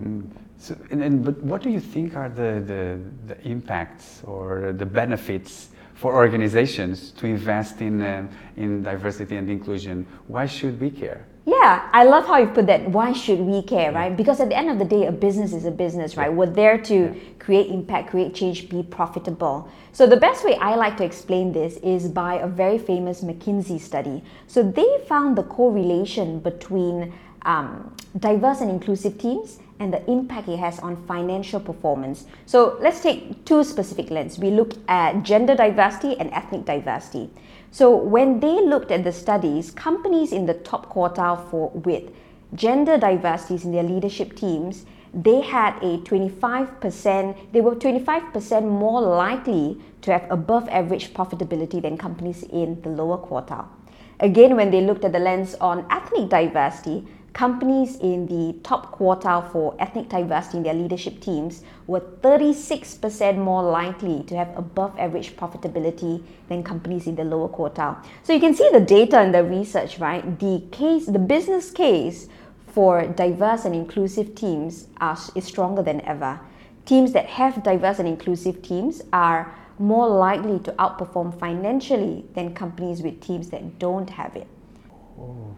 Mm. 0.00 0.30
So, 0.58 0.76
and, 0.90 1.02
and, 1.02 1.24
but 1.24 1.42
what 1.42 1.62
do 1.62 1.70
you 1.70 1.80
think 1.80 2.14
are 2.14 2.28
the, 2.28 2.62
the, 2.64 3.00
the 3.26 3.48
impacts 3.48 4.22
or 4.24 4.72
the 4.76 4.86
benefits 4.86 5.69
for 6.00 6.14
organizations 6.14 7.10
to 7.10 7.26
invest 7.26 7.82
in, 7.82 8.00
uh, 8.00 8.26
in 8.56 8.82
diversity 8.82 9.36
and 9.36 9.50
inclusion. 9.50 10.06
Why 10.28 10.46
should 10.46 10.80
we 10.80 10.90
care? 10.90 11.26
Yeah, 11.44 11.90
I 11.92 12.04
love 12.04 12.26
how 12.26 12.38
you 12.38 12.46
put 12.46 12.66
that. 12.68 12.88
Why 12.88 13.12
should 13.12 13.40
we 13.40 13.60
care, 13.60 13.92
right? 13.92 14.16
Because 14.16 14.40
at 14.40 14.48
the 14.48 14.56
end 14.56 14.70
of 14.70 14.78
the 14.78 14.84
day, 14.86 15.06
a 15.06 15.12
business 15.12 15.52
is 15.52 15.66
a 15.66 15.70
business, 15.70 16.16
right? 16.16 16.32
We're 16.32 16.46
there 16.46 16.78
to 16.78 16.94
yeah. 16.94 17.14
create 17.38 17.70
impact, 17.70 18.10
create 18.10 18.34
change, 18.34 18.70
be 18.70 18.82
profitable. 18.82 19.68
So, 19.92 20.06
the 20.06 20.16
best 20.16 20.42
way 20.42 20.56
I 20.56 20.74
like 20.74 20.96
to 20.98 21.04
explain 21.04 21.52
this 21.52 21.76
is 21.78 22.08
by 22.08 22.36
a 22.36 22.46
very 22.46 22.78
famous 22.78 23.22
McKinsey 23.22 23.78
study. 23.78 24.22
So, 24.46 24.62
they 24.62 25.04
found 25.06 25.36
the 25.36 25.42
correlation 25.42 26.40
between 26.40 27.12
um, 27.42 27.94
diverse 28.18 28.62
and 28.62 28.70
inclusive 28.70 29.18
teams 29.18 29.58
and 29.80 29.92
the 29.92 30.10
impact 30.10 30.46
it 30.46 30.58
has 30.58 30.78
on 30.78 30.94
financial 31.06 31.58
performance. 31.58 32.26
So 32.46 32.78
let's 32.80 33.00
take 33.00 33.44
two 33.46 33.64
specific 33.64 34.10
lenses. 34.10 34.38
We 34.38 34.50
look 34.50 34.74
at 34.88 35.22
gender 35.22 35.56
diversity 35.56 36.16
and 36.20 36.30
ethnic 36.32 36.66
diversity. 36.66 37.30
So 37.72 37.96
when 37.96 38.40
they 38.40 38.60
looked 38.60 38.90
at 38.90 39.04
the 39.04 39.12
studies, 39.12 39.70
companies 39.70 40.32
in 40.32 40.44
the 40.44 40.54
top 40.54 40.92
quartile 40.92 41.50
for 41.50 41.70
with 41.70 42.12
gender 42.54 42.98
diversities 42.98 43.64
in 43.64 43.72
their 43.72 43.82
leadership 43.82 44.36
teams, 44.36 44.84
they 45.14 45.40
had 45.40 45.76
a 45.82 45.98
25%, 45.98 47.52
they 47.52 47.60
were 47.60 47.74
25% 47.74 48.64
more 48.64 49.00
likely 49.00 49.80
to 50.02 50.12
have 50.12 50.26
above 50.30 50.68
average 50.68 51.14
profitability 51.14 51.80
than 51.80 51.96
companies 51.96 52.42
in 52.44 52.80
the 52.82 52.88
lower 52.88 53.18
quartile. 53.18 53.66
Again, 54.20 54.54
when 54.54 54.70
they 54.70 54.82
looked 54.82 55.04
at 55.04 55.12
the 55.12 55.18
lens 55.18 55.54
on 55.60 55.86
ethnic 55.90 56.28
diversity, 56.28 57.06
companies 57.32 57.96
in 57.96 58.26
the 58.26 58.58
top 58.62 58.96
quartile 58.96 59.50
for 59.52 59.74
ethnic 59.78 60.08
diversity 60.08 60.58
in 60.58 60.62
their 60.62 60.74
leadership 60.74 61.20
teams 61.20 61.62
were 61.86 62.00
36% 62.00 63.38
more 63.38 63.62
likely 63.62 64.22
to 64.24 64.36
have 64.36 64.56
above 64.56 64.98
average 64.98 65.36
profitability 65.36 66.22
than 66.48 66.62
companies 66.62 67.06
in 67.06 67.16
the 67.16 67.24
lower 67.24 67.48
quartile. 67.48 68.02
So 68.22 68.32
you 68.32 68.40
can 68.40 68.54
see 68.54 68.68
the 68.72 68.80
data 68.80 69.18
and 69.18 69.34
the 69.34 69.44
research, 69.44 69.98
right? 69.98 70.38
The 70.38 70.62
case, 70.72 71.06
the 71.06 71.18
business 71.18 71.70
case 71.70 72.28
for 72.66 73.06
diverse 73.06 73.64
and 73.64 73.74
inclusive 73.74 74.34
teams 74.34 74.88
are, 75.00 75.18
is 75.34 75.44
stronger 75.44 75.82
than 75.82 76.00
ever. 76.02 76.40
Teams 76.84 77.12
that 77.12 77.26
have 77.26 77.62
diverse 77.62 77.98
and 77.98 78.08
inclusive 78.08 78.62
teams 78.62 79.02
are 79.12 79.54
more 79.78 80.08
likely 80.08 80.58
to 80.60 80.72
outperform 80.72 81.38
financially 81.38 82.24
than 82.34 82.54
companies 82.54 83.02
with 83.02 83.20
teams 83.20 83.50
that 83.50 83.78
don't 83.78 84.10
have 84.10 84.36
it. 84.36 84.46
Oh. 85.18 85.56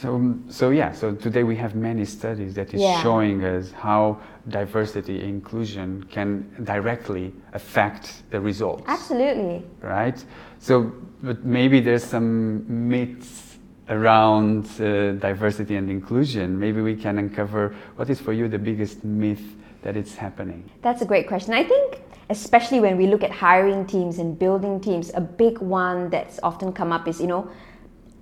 So, 0.00 0.34
so 0.48 0.70
yeah, 0.70 0.92
so 0.92 1.14
today 1.14 1.42
we 1.42 1.56
have 1.56 1.74
many 1.74 2.04
studies 2.04 2.54
that 2.54 2.74
is 2.74 2.82
yeah. 2.82 3.02
showing 3.02 3.44
us 3.44 3.72
how 3.72 4.20
diversity 4.48 5.22
inclusion 5.22 6.04
can 6.10 6.50
directly 6.64 7.32
affect 7.54 8.22
the 8.30 8.40
results. 8.40 8.84
Absolutely. 8.86 9.64
Right? 9.80 10.22
So, 10.58 10.92
but 11.22 11.44
maybe 11.44 11.80
there's 11.80 12.04
some 12.04 12.88
myths 12.88 13.58
around 13.88 14.66
uh, 14.80 15.12
diversity 15.12 15.76
and 15.76 15.88
inclusion. 15.90 16.58
Maybe 16.58 16.82
we 16.82 16.96
can 16.96 17.18
uncover 17.18 17.74
what 17.94 18.10
is 18.10 18.20
for 18.20 18.32
you 18.32 18.48
the 18.48 18.58
biggest 18.58 19.04
myth 19.04 19.56
that 19.82 19.96
it's 19.96 20.14
happening. 20.14 20.68
That's 20.82 21.00
a 21.02 21.06
great 21.06 21.26
question. 21.28 21.54
I 21.54 21.64
think 21.64 22.02
especially 22.28 22.80
when 22.80 22.96
we 22.96 23.06
look 23.06 23.22
at 23.22 23.30
hiring 23.30 23.86
teams 23.86 24.18
and 24.18 24.38
building 24.38 24.80
teams, 24.80 25.12
a 25.14 25.20
big 25.20 25.58
one 25.58 26.10
that's 26.10 26.40
often 26.42 26.72
come 26.72 26.92
up 26.92 27.06
is, 27.06 27.20
you 27.20 27.28
know, 27.28 27.48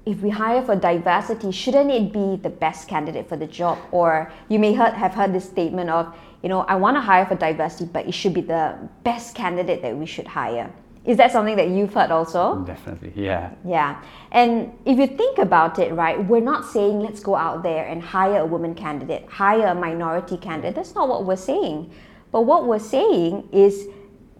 if 0.06 0.20
we 0.20 0.30
hire 0.30 0.62
for 0.62 0.76
diversity, 0.76 1.50
shouldn't 1.50 1.90
it 1.90 2.12
be 2.12 2.36
the 2.36 2.50
best 2.50 2.88
candidate 2.88 3.28
for 3.28 3.36
the 3.36 3.46
job? 3.46 3.78
Or 3.90 4.30
you 4.48 4.58
may 4.58 4.74
heard, 4.74 4.92
have 4.92 5.14
heard 5.14 5.32
this 5.32 5.44
statement 5.44 5.88
of, 5.90 6.14
you 6.42 6.48
know, 6.48 6.60
I 6.60 6.76
want 6.76 6.96
to 6.96 7.00
hire 7.00 7.24
for 7.24 7.36
diversity, 7.36 7.86
but 7.90 8.06
it 8.06 8.12
should 8.12 8.34
be 8.34 8.42
the 8.42 8.76
best 9.02 9.34
candidate 9.34 9.80
that 9.82 9.96
we 9.96 10.04
should 10.04 10.26
hire. 10.26 10.70
Is 11.06 11.18
that 11.18 11.32
something 11.32 11.56
that 11.56 11.68
you've 11.68 11.92
heard 11.92 12.10
also? 12.10 12.64
Definitely, 12.66 13.12
yeah. 13.14 13.50
Yeah. 13.64 14.02
And 14.32 14.72
if 14.86 14.98
you 14.98 15.06
think 15.06 15.38
about 15.38 15.78
it, 15.78 15.92
right, 15.92 16.22
we're 16.22 16.40
not 16.40 16.64
saying 16.64 17.00
let's 17.00 17.20
go 17.20 17.36
out 17.36 17.62
there 17.62 17.86
and 17.86 18.02
hire 18.02 18.38
a 18.38 18.46
woman 18.46 18.74
candidate, 18.74 19.26
hire 19.28 19.66
a 19.66 19.74
minority 19.74 20.38
candidate. 20.38 20.74
That's 20.74 20.94
not 20.94 21.08
what 21.08 21.24
we're 21.24 21.36
saying. 21.36 21.90
But 22.32 22.42
what 22.42 22.66
we're 22.66 22.78
saying 22.78 23.48
is, 23.52 23.86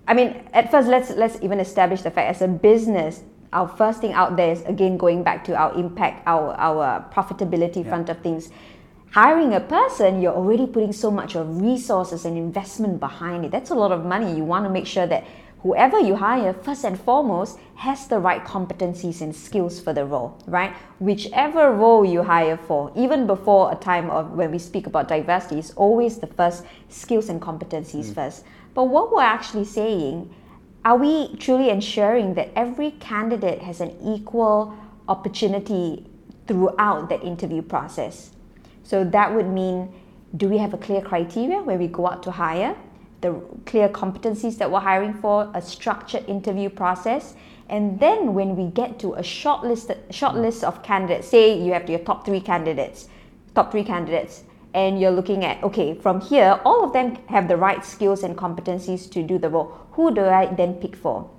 I 0.08 0.14
mean, 0.14 0.42
at 0.52 0.70
first 0.70 0.88
let's 0.88 1.10
let's 1.10 1.38
even 1.42 1.60
establish 1.60 2.02
the 2.02 2.10
fact 2.10 2.30
as 2.30 2.42
a 2.42 2.48
business, 2.48 3.22
our 3.54 3.68
first 3.68 4.00
thing 4.00 4.12
out 4.12 4.36
there 4.36 4.52
is 4.52 4.62
again 4.62 4.96
going 4.96 5.22
back 5.22 5.44
to 5.44 5.54
our 5.56 5.72
impact, 5.74 6.22
our 6.26 6.54
our 6.58 7.08
profitability 7.14 7.82
yeah. 7.84 7.88
front 7.88 8.08
of 8.08 8.20
things. 8.20 8.50
Hiring 9.12 9.54
a 9.54 9.60
person, 9.60 10.20
you're 10.20 10.34
already 10.34 10.66
putting 10.66 10.92
so 10.92 11.08
much 11.08 11.36
of 11.36 11.62
resources 11.62 12.24
and 12.24 12.36
investment 12.36 12.98
behind 12.98 13.44
it. 13.44 13.52
That's 13.52 13.70
a 13.70 13.74
lot 13.74 13.92
of 13.92 14.04
money. 14.04 14.36
You 14.36 14.42
want 14.42 14.64
to 14.64 14.70
make 14.70 14.88
sure 14.88 15.06
that 15.06 15.24
whoever 15.62 16.00
you 16.00 16.16
hire, 16.16 16.52
first 16.52 16.84
and 16.84 17.00
foremost, 17.00 17.58
has 17.76 18.08
the 18.08 18.18
right 18.18 18.44
competencies 18.44 19.20
and 19.20 19.34
skills 19.34 19.80
for 19.80 19.92
the 19.92 20.04
role, 20.04 20.36
right? 20.46 20.74
Whichever 20.98 21.70
role 21.70 22.04
you 22.04 22.24
hire 22.24 22.56
for, 22.56 22.90
even 22.96 23.26
before 23.28 23.70
a 23.70 23.76
time 23.76 24.10
of 24.10 24.32
when 24.32 24.50
we 24.50 24.58
speak 24.58 24.88
about 24.88 25.06
diversity, 25.06 25.60
is 25.60 25.70
always 25.76 26.18
the 26.18 26.26
first 26.26 26.64
skills 26.88 27.28
and 27.28 27.40
competencies 27.40 28.06
mm. 28.06 28.14
first. 28.14 28.44
But 28.74 28.84
what 28.84 29.12
we're 29.12 29.22
actually 29.22 29.64
saying 29.64 30.28
are 30.84 30.96
we 30.96 31.34
truly 31.36 31.70
ensuring 31.70 32.34
that 32.34 32.50
every 32.54 32.90
candidate 32.92 33.62
has 33.62 33.80
an 33.80 33.96
equal 34.02 34.76
opportunity 35.08 36.06
throughout 36.46 37.08
the 37.08 37.20
interview 37.22 37.62
process? 37.62 38.30
So 38.82 39.02
that 39.04 39.34
would 39.34 39.48
mean 39.48 39.92
do 40.36 40.48
we 40.48 40.58
have 40.58 40.74
a 40.74 40.78
clear 40.78 41.00
criteria 41.00 41.62
where 41.62 41.78
we 41.78 41.86
go 41.86 42.08
out 42.08 42.22
to 42.24 42.30
hire, 42.30 42.76
the 43.20 43.40
clear 43.66 43.88
competencies 43.88 44.58
that 44.58 44.70
we're 44.70 44.80
hiring 44.80 45.14
for, 45.14 45.50
a 45.54 45.62
structured 45.62 46.28
interview 46.28 46.68
process, 46.68 47.34
and 47.68 47.98
then 47.98 48.34
when 48.34 48.56
we 48.56 48.70
get 48.70 48.98
to 48.98 49.14
a 49.14 49.22
short 49.22 49.64
list, 49.64 49.90
short 50.10 50.34
list 50.34 50.64
of 50.64 50.82
candidates, 50.82 51.28
say 51.28 51.58
you 51.58 51.72
have 51.72 51.88
your 51.88 52.00
top 52.00 52.26
three 52.26 52.40
candidates, 52.40 53.08
top 53.54 53.70
three 53.72 53.84
candidates, 53.84 54.44
and 54.74 55.00
you're 55.00 55.10
looking 55.10 55.44
at 55.44 55.62
okay 55.62 55.94
from 55.94 56.20
here 56.20 56.60
all 56.64 56.84
of 56.84 56.92
them 56.92 57.16
have 57.28 57.48
the 57.48 57.56
right 57.56 57.84
skills 57.84 58.22
and 58.22 58.36
competencies 58.36 59.10
to 59.10 59.22
do 59.22 59.38
the 59.38 59.48
role 59.48 59.72
who 59.92 60.12
do 60.14 60.24
i 60.24 60.46
then 60.54 60.74
pick 60.74 60.94
for 60.96 61.30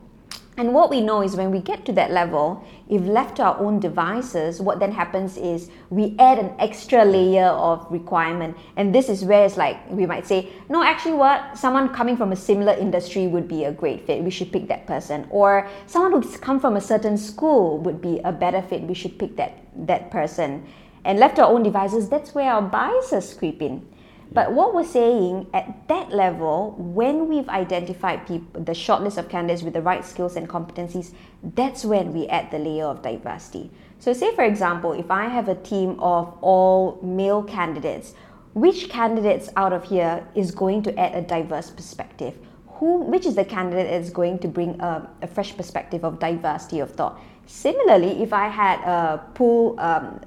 and 0.58 0.74
what 0.74 0.90
we 0.90 1.02
know 1.02 1.22
is 1.22 1.36
when 1.36 1.52
we 1.52 1.60
get 1.60 1.84
to 1.86 1.92
that 1.94 2.12
level, 2.12 2.64
if 2.88 3.02
left 3.02 3.38
to 3.38 3.44
our 3.44 3.60
own 3.60 3.82
devices, 3.82 4.62
what 4.62 4.80
then 4.80 4.92
happens 4.92 5.36
is 5.36 5.70
we 5.90 6.16
add 6.18 6.40
an 6.40 6.54
extra 6.60 7.04
layer 7.04 7.48
of 7.48 7.86
requirement. 7.92 8.56
And 8.78 8.96
this 8.96 9.10
is 9.10 9.26
where 9.26 9.46
it's 9.46 9.58
like 9.58 9.78
we 9.90 10.06
might 10.06 10.26
say, 10.26 10.54
no, 10.70 10.82
actually, 10.82 11.16
what? 11.16 11.58
Someone 11.58 11.94
coming 11.94 12.16
from 12.16 12.32
a 12.32 12.38
similar 12.38 12.72
industry 12.72 13.28
would 13.28 13.50
be 13.50 13.66
a 13.66 13.72
great 13.72 14.08
fit. 14.08 14.24
We 14.24 14.32
should 14.32 14.54
pick 14.54 14.70
that 14.70 14.88
person. 14.88 15.28
Or 15.30 15.68
someone 15.88 16.14
who's 16.14 16.38
come 16.38 16.60
from 16.60 16.78
a 16.78 16.82
certain 16.82 17.18
school 17.18 17.80
would 17.80 18.02
be 18.02 18.22
a 18.24 18.32
better 18.32 18.62
fit. 18.62 18.84
We 18.84 18.94
should 18.94 19.20
pick 19.20 19.36
that, 19.36 19.62
that 19.88 20.10
person 20.10 20.66
and 21.06 21.20
left 21.20 21.38
to 21.38 21.44
our 21.46 21.54
own 21.54 21.64
devices, 21.64 22.10
that's 22.10 22.36
where 22.36 22.52
our 22.52 22.62
biases 22.62 23.34
creep 23.34 23.62
in. 23.62 23.88
But 24.32 24.52
what 24.52 24.74
we're 24.74 24.84
saying 24.84 25.48
at 25.54 25.88
that 25.88 26.10
level, 26.12 26.76
when 26.78 27.30
we've 27.30 27.48
identified 27.48 28.28
people, 28.28 28.62
the 28.62 28.74
shortlist 28.74 29.18
of 29.18 29.30
candidates 29.30 29.62
with 29.62 29.74
the 29.74 29.82
right 29.82 30.04
skills 30.04 30.36
and 30.36 30.50
competencies, 30.50 31.14
that's 31.42 31.86
when 31.86 32.12
we 32.12 32.28
add 32.28 32.52
the 32.52 32.58
layer 32.58 32.86
of 32.86 33.02
diversity. 33.02 33.72
So, 34.00 34.12
say 34.12 34.36
for 34.36 34.44
example, 34.44 34.92
if 34.92 35.10
I 35.10 35.28
have 35.28 35.48
a 35.48 35.56
team 35.56 36.00
of 36.00 36.38
all 36.42 37.00
male 37.02 37.44
candidates, 37.44 38.14
which 38.56 38.90
candidates 38.90 39.50
out 39.56 39.74
of 39.74 39.84
here 39.84 40.28
is 40.34 40.52
going 40.52 40.82
to 40.84 41.00
add 41.00 41.16
a 41.16 41.22
diverse 41.22 41.70
perspective? 41.70 42.36
Who, 42.80 43.04
which 43.04 43.26
is 43.26 43.36
the 43.36 43.46
candidate 43.46 43.88
that 43.88 44.02
is 44.02 44.10
going 44.10 44.40
to 44.40 44.48
bring 44.48 44.80
a, 44.82 45.10
a 45.22 45.28
fresh 45.28 45.56
perspective 45.56 46.04
of 46.04 46.20
diversity 46.20 46.80
of 46.80 46.92
thought? 46.92 47.22
Similarly, 47.46 48.22
if 48.24 48.34
I 48.34 48.48
had 48.48 48.80
a 48.80 49.24
pool, 49.34 49.80
um, 49.80 50.20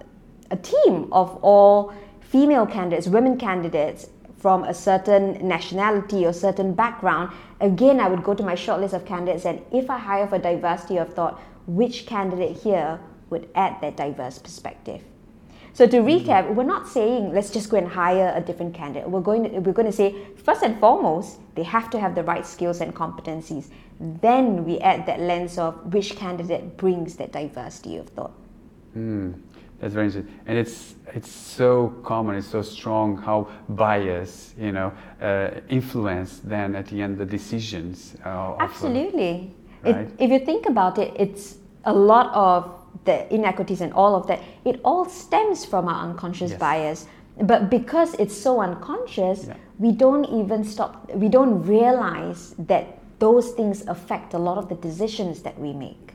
a 0.50 0.57
team 0.57 1.09
of 1.12 1.37
all 1.43 1.93
female 2.21 2.67
candidates, 2.67 3.07
women 3.09 3.38
candidates 3.38 4.09
from 4.38 4.64
a 4.64 4.75
certain 4.75 5.47
nationality 5.47 6.25
or 6.25 6.33
certain 6.33 6.75
background, 6.75 7.33
again, 7.61 8.00
I 8.00 8.09
would 8.09 8.23
go 8.23 8.35
to 8.35 8.43
my 8.43 8.55
shortlist 8.55 8.93
of 8.93 9.05
candidates 9.05 9.45
and 9.45 9.61
if 9.73 9.90
I 9.90 9.99
hire 9.99 10.26
for 10.26 10.38
diversity 10.38 10.97
of 10.99 11.12
thought, 11.12 11.40
which 11.67 12.07
candidate 12.07 12.57
here 12.57 13.00
would 13.31 13.49
add 13.55 13.81
that 13.83 13.97
diverse 13.97 14.38
perspective? 14.38 15.02
So 15.73 15.87
to 15.87 15.99
mm-hmm. 15.99 16.28
recap, 16.28 16.55
we're 16.55 16.64
not 16.64 16.88
saying 16.88 17.33
let's 17.33 17.50
just 17.50 17.69
go 17.69 17.76
and 17.76 17.87
hire 17.87 18.33
a 18.35 18.40
different 18.40 18.75
candidate. 18.75 19.09
We're 19.09 19.21
going 19.21 19.45
to, 19.45 19.59
we're 19.61 19.73
going 19.73 19.87
to 19.87 19.93
say 19.93 20.14
first 20.37 20.62
and 20.62 20.78
foremost, 20.81 21.38
they 21.55 21.62
have 21.62 21.90
to 21.90 22.00
have 22.00 22.14
the 22.14 22.23
right 22.23 22.47
skills 22.47 22.81
and 22.81 22.95
competencies. 22.95 23.69
Then 24.00 24.64
we 24.64 24.78
add 24.81 25.07
that 25.07 25.21
lens 25.21 25.59
of 25.59 25.93
which 25.93 26.17
candidate 26.17 26.76
brings 26.76 27.17
that 27.17 27.33
diversity 27.33 27.97
of 27.97 28.09
thought. 28.09 28.33
Mm. 28.97 29.40
That's 29.80 29.94
very 29.94 30.06
interesting, 30.06 30.40
and 30.47 30.58
it's 30.58 30.94
it's 31.14 31.30
so 31.30 31.94
common, 32.04 32.37
it's 32.37 32.49
so 32.49 32.62
strong 32.62 33.16
how 33.16 33.49
bias, 33.68 34.54
you 34.58 34.73
know, 34.73 34.92
uh, 35.23 35.61
influence 35.68 36.40
then 36.44 36.75
at 36.75 36.87
the 36.87 37.00
end 37.00 37.18
the 37.18 37.25
decisions. 37.25 38.16
Uh, 38.25 38.56
Absolutely. 38.58 39.54
Of, 39.85 39.94
right? 39.94 40.06
it, 40.06 40.14
if 40.18 40.30
you 40.30 40.38
think 40.40 40.66
about 40.66 40.99
it, 40.99 41.12
it's 41.16 41.58
a 41.85 41.92
lot 41.92 42.35
of 42.35 42.75
the 43.04 43.32
inequities 43.32 43.80
and 43.80 43.92
all 43.92 44.14
of 44.14 44.26
that. 44.26 44.40
It 44.64 44.80
all 44.85 45.04
stems 45.08 45.64
from 45.64 45.88
our 45.88 46.08
unconscious 46.08 46.50
yes. 46.50 46.61
bias, 46.61 47.06
but 47.42 47.70
because 47.70 48.14
it's 48.14 48.37
so 48.37 48.61
unconscious, 48.61 49.47
yeah. 49.47 49.56
we 49.78 49.92
don't 49.92 50.25
even 50.26 50.64
stop. 50.64 51.11
We 51.14 51.28
don't 51.28 51.62
realize 51.62 52.54
that 52.58 52.99
those 53.18 53.52
things 53.52 53.87
affect 53.87 54.35
a 54.35 54.38
lot 54.38 54.58
of 54.58 54.68
the 54.68 54.75
decisions 54.75 55.42
that 55.42 55.58
we 55.58 55.73
make. 55.73 56.07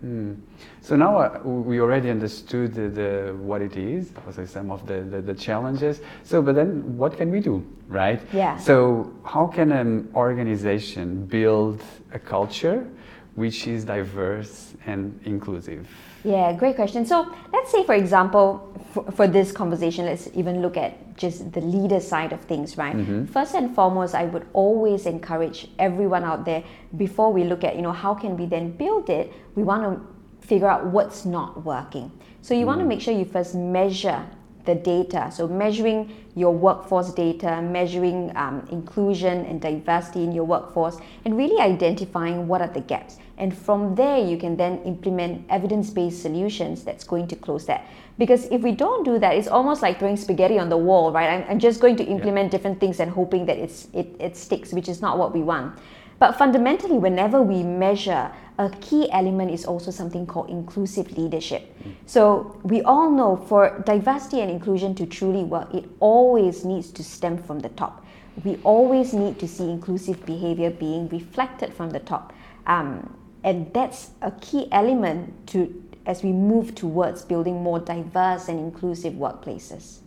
Hmm. 0.00 0.34
So 0.80 0.94
now 0.94 1.18
uh, 1.18 1.40
we 1.44 1.80
already 1.80 2.08
understood 2.08 2.72
the, 2.72 2.88
the, 2.88 3.36
what 3.40 3.60
it 3.62 3.76
is, 3.76 4.12
also 4.26 4.44
some 4.44 4.70
of 4.70 4.86
the, 4.86 5.00
the, 5.00 5.20
the, 5.20 5.34
challenges. 5.34 6.00
So, 6.22 6.40
but 6.40 6.54
then 6.54 6.96
what 6.96 7.16
can 7.16 7.30
we 7.30 7.40
do, 7.40 7.66
right? 7.88 8.20
Yeah. 8.32 8.56
So, 8.58 9.12
how 9.24 9.48
can 9.48 9.72
an 9.72 10.08
organization 10.14 11.26
build 11.26 11.82
a 12.12 12.18
culture 12.18 12.86
which 13.34 13.66
is 13.66 13.84
diverse 13.84 14.74
and 14.86 15.18
inclusive? 15.24 15.88
Yeah, 16.24 16.52
great 16.52 16.76
question. 16.76 17.06
So 17.06 17.32
let's 17.52 17.70
say, 17.70 17.84
for 17.84 17.94
example, 17.94 18.64
for, 18.92 19.10
for, 19.12 19.26
this 19.28 19.52
conversation, 19.52 20.06
let's 20.06 20.28
even 20.34 20.62
look 20.62 20.76
at 20.76 21.16
just 21.16 21.52
the 21.52 21.60
leader 21.60 22.00
side 22.00 22.32
of 22.32 22.40
things, 22.42 22.76
right? 22.76 22.96
Mm-hmm. 22.96 23.26
First 23.26 23.54
and 23.54 23.74
foremost, 23.74 24.14
I 24.14 24.24
would 24.24 24.46
always 24.52 25.06
encourage 25.06 25.68
everyone 25.78 26.24
out 26.24 26.44
there 26.44 26.64
before 26.96 27.32
we 27.32 27.44
look 27.44 27.64
at, 27.64 27.76
you 27.76 27.82
know, 27.82 27.92
how 27.92 28.14
can 28.14 28.36
we 28.36 28.46
then 28.46 28.72
build 28.72 29.10
it, 29.10 29.32
we 29.54 29.62
want 29.62 29.82
to 29.84 30.46
figure 30.46 30.68
out 30.68 30.86
what's 30.86 31.24
not 31.24 31.64
working. 31.64 32.10
So 32.42 32.54
you 32.54 32.64
mm. 32.64 32.68
want 32.68 32.80
to 32.80 32.86
make 32.86 33.00
sure 33.00 33.14
you 33.14 33.24
first 33.24 33.54
measure 33.54 34.24
the 34.68 34.74
data. 34.74 35.30
So, 35.32 35.48
measuring 35.48 36.14
your 36.36 36.52
workforce 36.52 37.12
data, 37.12 37.60
measuring 37.62 38.36
um, 38.36 38.66
inclusion 38.70 39.46
and 39.46 39.60
diversity 39.60 40.22
in 40.22 40.32
your 40.32 40.44
workforce, 40.44 40.98
and 41.24 41.36
really 41.36 41.60
identifying 41.60 42.46
what 42.46 42.60
are 42.60 42.68
the 42.68 42.82
gaps. 42.82 43.16
And 43.38 43.56
from 43.56 43.94
there, 43.94 44.18
you 44.18 44.36
can 44.36 44.56
then 44.56 44.82
implement 44.82 45.46
evidence 45.48 45.90
based 45.90 46.22
solutions 46.22 46.82
that's 46.82 47.04
going 47.04 47.28
to 47.28 47.36
close 47.36 47.66
that. 47.66 47.86
Because 48.18 48.46
if 48.46 48.62
we 48.62 48.72
don't 48.72 49.04
do 49.04 49.18
that, 49.20 49.36
it's 49.36 49.46
almost 49.46 49.80
like 49.80 50.00
throwing 50.00 50.16
spaghetti 50.16 50.58
on 50.58 50.68
the 50.68 50.76
wall, 50.76 51.12
right? 51.12 51.30
I'm, 51.30 51.44
I'm 51.48 51.58
just 51.60 51.80
going 51.80 51.94
to 51.96 52.04
implement 52.04 52.46
yeah. 52.46 52.58
different 52.58 52.80
things 52.80 52.98
and 52.98 53.10
hoping 53.10 53.46
that 53.46 53.56
it's, 53.56 53.86
it, 53.92 54.14
it 54.18 54.36
sticks, 54.36 54.72
which 54.72 54.88
is 54.88 55.00
not 55.00 55.18
what 55.18 55.32
we 55.32 55.42
want. 55.42 55.78
But 56.18 56.32
fundamentally, 56.36 56.98
whenever 56.98 57.40
we 57.40 57.62
measure, 57.62 58.32
a 58.58 58.70
key 58.80 59.08
element 59.12 59.52
is 59.52 59.64
also 59.64 59.92
something 59.92 60.26
called 60.26 60.50
inclusive 60.50 61.16
leadership. 61.16 61.72
So 62.06 62.58
we 62.64 62.82
all 62.82 63.08
know 63.08 63.36
for 63.36 63.80
diversity 63.86 64.40
and 64.40 64.50
inclusion 64.50 64.96
to 64.96 65.06
truly 65.06 65.44
work, 65.44 65.72
it 65.72 65.88
always 66.00 66.64
needs 66.64 66.90
to 66.90 67.04
stem 67.04 67.38
from 67.38 67.60
the 67.60 67.68
top. 67.70 68.04
We 68.44 68.56
always 68.64 69.14
need 69.14 69.38
to 69.38 69.46
see 69.46 69.70
inclusive 69.70 70.26
behavior 70.26 70.70
being 70.70 71.08
reflected 71.08 71.72
from 71.72 71.90
the 71.90 72.00
top. 72.00 72.32
Um, 72.66 73.14
and 73.44 73.72
that's 73.72 74.10
a 74.22 74.30
key 74.32 74.68
element 74.72 75.46
to 75.48 75.82
as 76.06 76.22
we 76.22 76.32
move 76.32 76.74
towards 76.74 77.22
building 77.22 77.62
more 77.62 77.78
diverse 77.78 78.48
and 78.48 78.58
inclusive 78.58 79.12
workplaces. 79.12 79.98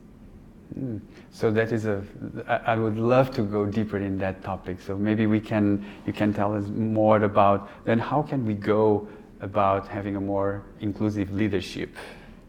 Mm. 0.77 0.99
So 1.31 1.51
that 1.51 1.71
is 1.71 1.85
a. 1.85 2.03
I 2.47 2.75
would 2.75 2.97
love 2.97 3.31
to 3.35 3.41
go 3.43 3.65
deeper 3.65 3.97
in 3.97 4.17
that 4.19 4.43
topic. 4.43 4.81
So 4.81 4.97
maybe 4.97 5.27
we 5.27 5.39
can. 5.39 5.85
You 6.05 6.13
can 6.13 6.33
tell 6.33 6.55
us 6.55 6.67
more 6.67 7.21
about 7.23 7.69
then 7.85 7.99
how 7.99 8.21
can 8.21 8.45
we 8.45 8.53
go 8.53 9.07
about 9.41 9.87
having 9.87 10.15
a 10.15 10.21
more 10.21 10.63
inclusive 10.79 11.31
leadership. 11.31 11.95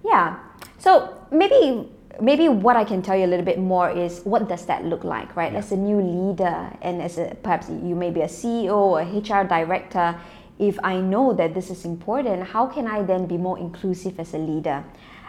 Yeah. 0.04 0.38
So 0.78 1.16
maybe 1.30 1.88
maybe 2.20 2.48
what 2.48 2.76
I 2.76 2.84
can 2.84 3.02
tell 3.02 3.16
you 3.16 3.24
a 3.24 3.32
little 3.32 3.44
bit 3.44 3.58
more 3.58 3.90
is 3.90 4.20
what 4.24 4.48
does 4.48 4.66
that 4.66 4.84
look 4.84 5.04
like, 5.04 5.34
right? 5.34 5.52
Yeah. 5.52 5.58
As 5.58 5.72
a 5.72 5.76
new 5.76 6.00
leader 6.00 6.70
and 6.82 7.00
as 7.02 7.18
a, 7.18 7.34
perhaps 7.42 7.68
you 7.70 7.94
may 7.94 8.10
be 8.10 8.20
a 8.20 8.26
CEO 8.26 8.76
or 8.76 9.00
a 9.00 9.04
HR 9.04 9.46
director, 9.46 10.14
if 10.62 10.78
I 10.84 11.00
know 11.00 11.32
that 11.32 11.54
this 11.54 11.70
is 11.70 11.84
important, 11.84 12.44
how 12.44 12.66
can 12.66 12.86
I 12.86 13.02
then 13.02 13.26
be 13.26 13.36
more 13.36 13.58
inclusive 13.58 14.20
as 14.20 14.32
a 14.32 14.38
leader? 14.38 14.84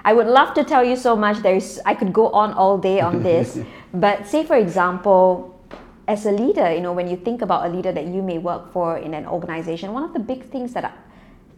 I 0.06 0.14
would 0.14 0.28
love 0.28 0.54
to 0.54 0.64
tell 0.64 0.84
you 0.84 0.96
so 0.96 1.16
much. 1.16 1.40
There's 1.40 1.80
I 1.86 1.96
could 1.96 2.14
go 2.14 2.30
on 2.30 2.54
all 2.54 2.78
day 2.78 3.02
on 3.02 3.24
this, 3.24 3.60
but 3.94 4.28
say 4.28 4.46
for 4.46 4.56
example, 4.56 5.60
as 6.08 6.28
a 6.28 6.32
leader, 6.32 6.72
you 6.72 6.82
know, 6.82 6.94
when 6.94 7.08
you 7.08 7.18
think 7.18 7.42
about 7.42 7.66
a 7.66 7.74
leader 7.74 7.92
that 7.92 8.06
you 8.06 8.22
may 8.22 8.38
work 8.38 8.72
for 8.72 8.98
in 8.98 9.16
an 9.16 9.26
organization, 9.26 9.92
one 9.92 10.04
of 10.04 10.14
the 10.14 10.20
big 10.20 10.44
things 10.44 10.74
that 10.74 10.96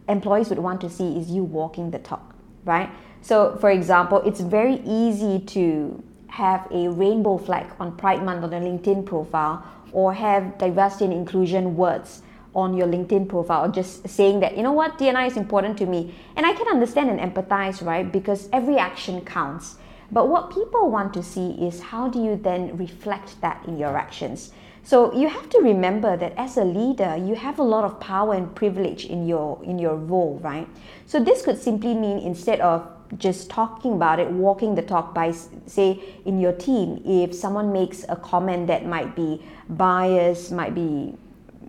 employees 0.08 0.48
would 0.48 0.60
want 0.60 0.80
to 0.80 0.88
see 0.88 1.18
is 1.18 1.30
you 1.30 1.44
walking 1.44 1.90
the 1.90 1.98
talk, 1.98 2.34
right? 2.64 2.88
So, 3.20 3.56
for 3.60 3.70
example, 3.70 4.22
it's 4.24 4.40
very 4.40 4.80
easy 4.86 5.40
to 5.56 6.02
have 6.28 6.66
a 6.70 6.88
rainbow 6.88 7.36
flag 7.36 7.66
on 7.78 7.96
Pride 7.96 8.22
Month 8.22 8.44
on 8.44 8.54
a 8.54 8.60
LinkedIn 8.60 9.04
profile 9.04 9.64
or 9.92 10.14
have 10.14 10.56
diversity 10.58 11.06
and 11.06 11.12
inclusion 11.12 11.76
words 11.76 12.22
on 12.56 12.74
your 12.74 12.88
LinkedIn 12.88 13.28
profile, 13.28 13.70
just 13.70 14.08
saying 14.08 14.40
that, 14.40 14.56
you 14.56 14.62
know 14.62 14.72
what, 14.72 14.98
DNI 14.98 15.26
is 15.26 15.36
important 15.36 15.76
to 15.78 15.86
me. 15.86 16.14
And 16.34 16.46
I 16.46 16.54
can 16.54 16.66
understand 16.68 17.10
and 17.10 17.20
empathize, 17.20 17.84
right? 17.84 18.10
Because 18.10 18.48
every 18.52 18.78
action 18.78 19.20
counts. 19.20 19.76
But 20.10 20.28
what 20.28 20.50
people 20.50 20.90
want 20.90 21.12
to 21.14 21.22
see 21.22 21.50
is 21.52 21.80
how 21.80 22.08
do 22.08 22.22
you 22.22 22.36
then 22.36 22.76
reflect 22.78 23.40
that 23.42 23.62
in 23.66 23.76
your 23.76 23.96
actions? 23.96 24.52
So 24.82 25.12
you 25.12 25.28
have 25.28 25.50
to 25.50 25.58
remember 25.58 26.16
that 26.16 26.32
as 26.36 26.56
a 26.56 26.64
leader, 26.64 27.16
you 27.16 27.34
have 27.34 27.58
a 27.58 27.62
lot 27.62 27.84
of 27.84 27.98
power 28.00 28.34
and 28.34 28.54
privilege 28.54 29.04
in 29.04 29.26
your 29.26 29.58
in 29.64 29.80
your 29.80 29.96
role, 29.96 30.38
right? 30.44 30.68
So 31.06 31.18
this 31.18 31.42
could 31.42 31.60
simply 31.60 31.92
mean 31.92 32.20
instead 32.20 32.60
of 32.60 32.88
just 33.18 33.50
talking 33.50 33.94
about 33.94 34.20
it, 34.20 34.30
walking 34.30 34.76
the 34.76 34.82
talk 34.82 35.12
by 35.12 35.32
say 35.66 36.00
in 36.24 36.38
your 36.38 36.52
team, 36.52 37.02
if 37.04 37.34
someone 37.34 37.72
makes 37.72 38.04
a 38.08 38.14
comment 38.14 38.68
that 38.68 38.86
might 38.86 39.16
be 39.16 39.42
biased, 39.68 40.52
might 40.52 40.74
be 40.74 41.16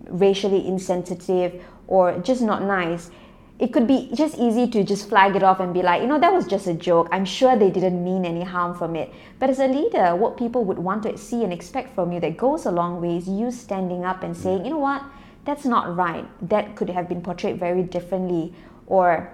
racially 0.08 0.66
insensitive 0.66 1.62
or 1.86 2.18
just 2.18 2.42
not 2.42 2.62
nice, 2.62 3.10
it 3.58 3.72
could 3.72 3.88
be 3.88 4.08
just 4.14 4.38
easy 4.38 4.68
to 4.68 4.84
just 4.84 5.08
flag 5.08 5.34
it 5.34 5.42
off 5.42 5.58
and 5.58 5.74
be 5.74 5.82
like, 5.82 6.00
you 6.00 6.06
know, 6.06 6.18
that 6.20 6.32
was 6.32 6.46
just 6.46 6.68
a 6.68 6.74
joke. 6.74 7.08
I'm 7.10 7.24
sure 7.24 7.56
they 7.56 7.70
didn't 7.70 8.04
mean 8.04 8.24
any 8.24 8.44
harm 8.44 8.76
from 8.76 8.94
it. 8.94 9.12
But 9.40 9.50
as 9.50 9.58
a 9.58 9.66
leader, 9.66 10.14
what 10.14 10.36
people 10.36 10.64
would 10.64 10.78
want 10.78 11.02
to 11.02 11.18
see 11.18 11.42
and 11.42 11.52
expect 11.52 11.94
from 11.94 12.12
you 12.12 12.20
that 12.20 12.36
goes 12.36 12.66
a 12.66 12.70
long 12.70 13.00
way 13.00 13.16
is 13.16 13.28
you 13.28 13.50
standing 13.50 14.04
up 14.04 14.22
and 14.22 14.36
saying, 14.36 14.64
you 14.64 14.70
know 14.70 14.78
what, 14.78 15.02
that's 15.44 15.64
not 15.64 15.96
right. 15.96 16.26
That 16.48 16.76
could 16.76 16.90
have 16.90 17.08
been 17.08 17.20
portrayed 17.20 17.58
very 17.58 17.82
differently. 17.82 18.54
Or 18.86 19.32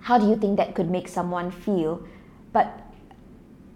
how 0.00 0.18
do 0.18 0.26
you 0.26 0.36
think 0.36 0.56
that 0.56 0.74
could 0.74 0.90
make 0.90 1.06
someone 1.06 1.52
feel? 1.52 2.04
But 2.52 2.85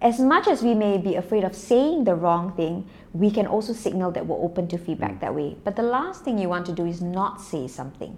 as 0.01 0.19
much 0.19 0.49
as 0.49 0.63
we 0.63 0.75
may 0.75 0.97
be 0.97 1.17
afraid 1.17 1.45
of 1.45 1.55
saying 1.55 2.05
the 2.05 2.15
wrong 2.15 2.53
thing, 2.53 2.89
we 3.13 3.31
can 3.31 3.47
also 3.47 3.73
signal 3.73 4.11
that 4.13 4.27
we're 4.27 4.43
open 4.43 4.67
to 4.69 4.79
feedback 4.79 5.13
mm. 5.13 5.21
that 5.21 5.35
way. 5.35 5.57
But 5.65 5.77
the 5.77 5.83
last 5.83 6.25
thing 6.25 6.39
you 6.39 6.49
want 6.49 6.67
to 6.67 6.73
do 6.73 6.87
is 6.87 7.03
not 7.03 7.41
say 7.41 7.69
something. 7.69 8.17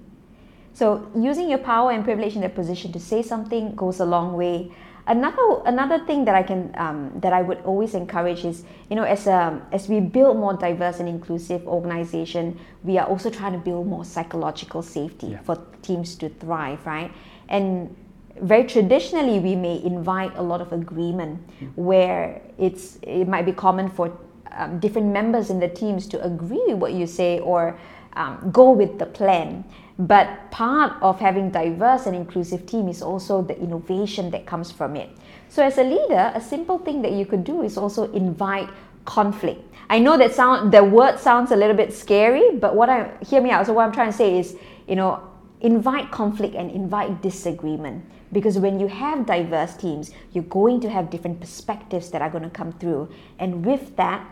So 0.74 1.10
using 1.14 1.48
your 1.48 1.58
power 1.58 1.90
and 1.90 2.04
privilege 2.04 2.34
in 2.34 2.40
that 2.42 2.54
position 2.54 2.92
to 2.92 3.00
say 3.00 3.22
something 3.22 3.74
goes 3.74 4.00
a 4.00 4.04
long 4.04 4.34
way. 4.34 4.72
Another 5.06 5.60
another 5.66 5.98
thing 6.06 6.24
that 6.26 6.36
I 6.36 6.44
can 6.44 6.72
um, 6.76 7.12
that 7.16 7.32
I 7.32 7.42
would 7.42 7.60
always 7.64 7.94
encourage 7.94 8.44
is 8.44 8.64
you 8.88 8.94
know 8.94 9.02
as 9.02 9.26
a, 9.26 9.60
as 9.72 9.88
we 9.88 9.98
build 9.98 10.36
more 10.36 10.54
diverse 10.54 11.00
and 11.00 11.08
inclusive 11.08 11.66
organization, 11.66 12.58
we 12.84 12.98
are 12.98 13.06
also 13.06 13.28
trying 13.28 13.52
to 13.52 13.58
build 13.58 13.88
more 13.88 14.04
psychological 14.04 14.80
safety 14.80 15.28
yeah. 15.28 15.40
for 15.42 15.58
teams 15.82 16.14
to 16.16 16.28
thrive, 16.28 16.86
right? 16.86 17.12
And 17.48 17.94
very 18.40 18.64
traditionally 18.64 19.38
we 19.38 19.54
may 19.54 19.82
invite 19.82 20.36
a 20.36 20.42
lot 20.42 20.60
of 20.60 20.72
agreement 20.72 21.40
where 21.76 22.40
it's 22.58 22.98
it 23.02 23.28
might 23.28 23.44
be 23.44 23.52
common 23.52 23.88
for 23.88 24.16
um, 24.52 24.78
different 24.78 25.08
members 25.08 25.50
in 25.50 25.60
the 25.60 25.68
teams 25.68 26.06
to 26.08 26.22
agree 26.24 26.64
with 26.68 26.76
what 26.76 26.92
you 26.92 27.06
say 27.06 27.38
or 27.40 27.78
um, 28.14 28.50
go 28.52 28.70
with 28.70 28.98
the 28.98 29.06
plan. 29.06 29.64
But 29.98 30.50
part 30.50 31.00
of 31.02 31.20
having 31.20 31.50
diverse 31.50 32.06
and 32.06 32.16
inclusive 32.16 32.66
team 32.66 32.88
is 32.88 33.02
also 33.02 33.42
the 33.42 33.58
innovation 33.58 34.30
that 34.30 34.46
comes 34.46 34.72
from 34.72 34.96
it. 34.96 35.10
So 35.48 35.62
as 35.62 35.78
a 35.78 35.84
leader, 35.84 36.32
a 36.34 36.40
simple 36.40 36.78
thing 36.78 37.02
that 37.02 37.12
you 37.12 37.26
could 37.26 37.44
do 37.44 37.62
is 37.62 37.76
also 37.76 38.10
invite 38.12 38.68
conflict. 39.04 39.62
I 39.90 39.98
know 39.98 40.16
that 40.16 40.34
sound 40.34 40.72
the 40.72 40.82
word 40.82 41.18
sounds 41.18 41.50
a 41.50 41.56
little 41.56 41.76
bit 41.76 41.92
scary, 41.92 42.56
but 42.56 42.74
what 42.74 42.88
I 42.88 43.10
hear 43.20 43.40
me 43.40 43.50
out. 43.50 43.66
So 43.66 43.72
what 43.72 43.84
I'm 43.84 43.92
trying 43.92 44.10
to 44.10 44.16
say 44.16 44.38
is, 44.38 44.56
you 44.88 44.96
know, 44.96 45.22
invite 45.60 46.10
conflict 46.10 46.54
and 46.54 46.70
invite 46.70 47.22
disagreement 47.22 48.04
because 48.32 48.58
when 48.58 48.80
you 48.80 48.88
have 48.88 49.26
diverse 49.26 49.76
teams, 49.76 50.10
you're 50.32 50.44
going 50.44 50.80
to 50.80 50.90
have 50.90 51.10
different 51.10 51.40
perspectives 51.40 52.10
that 52.10 52.22
are 52.22 52.30
going 52.30 52.44
to 52.44 52.50
come 52.50 52.72
through, 52.72 53.08
and 53.38 53.64
with 53.64 53.96
that, 53.96 54.26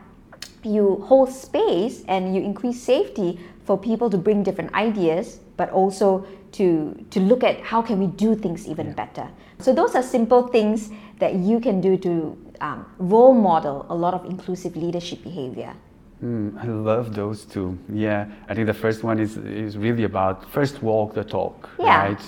you 0.63 1.03
hold 1.07 1.31
space 1.33 2.05
and 2.09 2.35
you 2.35 2.43
increase 2.43 2.83
safety 2.83 3.39
for 3.65 3.79
people 3.79 4.11
to 4.11 4.19
bring 4.19 4.43
different 4.43 4.73
ideas 4.75 5.41
but 5.57 5.71
also 5.71 6.27
to 6.53 7.07
to 7.11 7.21
look 7.21 7.45
at 7.45 7.61
how 7.61 7.81
can 7.81 7.99
we 7.99 8.07
do 8.07 8.35
things 8.35 8.69
even 8.69 8.89
yeah. 8.89 8.93
better 8.95 9.29
so 9.59 9.73
those 9.73 9.95
are 9.95 10.03
simple 10.03 10.49
things 10.49 10.91
that 11.19 11.35
you 11.35 11.61
can 11.61 11.81
do 11.81 11.97
to 11.97 12.37
um, 12.61 12.85
role 12.99 13.35
model 13.35 13.87
a 13.89 13.95
lot 13.95 14.13
of 14.15 14.25
inclusive 14.25 14.77
leadership 14.77 15.23
behavior 15.23 15.73
mm, 16.23 16.57
I 16.59 16.67
love 16.67 17.15
those 17.15 17.45
two. 17.45 17.79
Yeah, 17.89 18.27
I 18.49 18.55
think 18.55 18.67
the 18.67 18.75
first 18.75 19.03
one 19.03 19.19
is 19.19 19.37
is 19.39 19.79
really 19.79 20.05
about 20.05 20.51
first 20.51 20.83
walk 20.83 21.15
the 21.15 21.25
talk, 21.25 21.71
yeah. 21.79 22.05
right? 22.05 22.23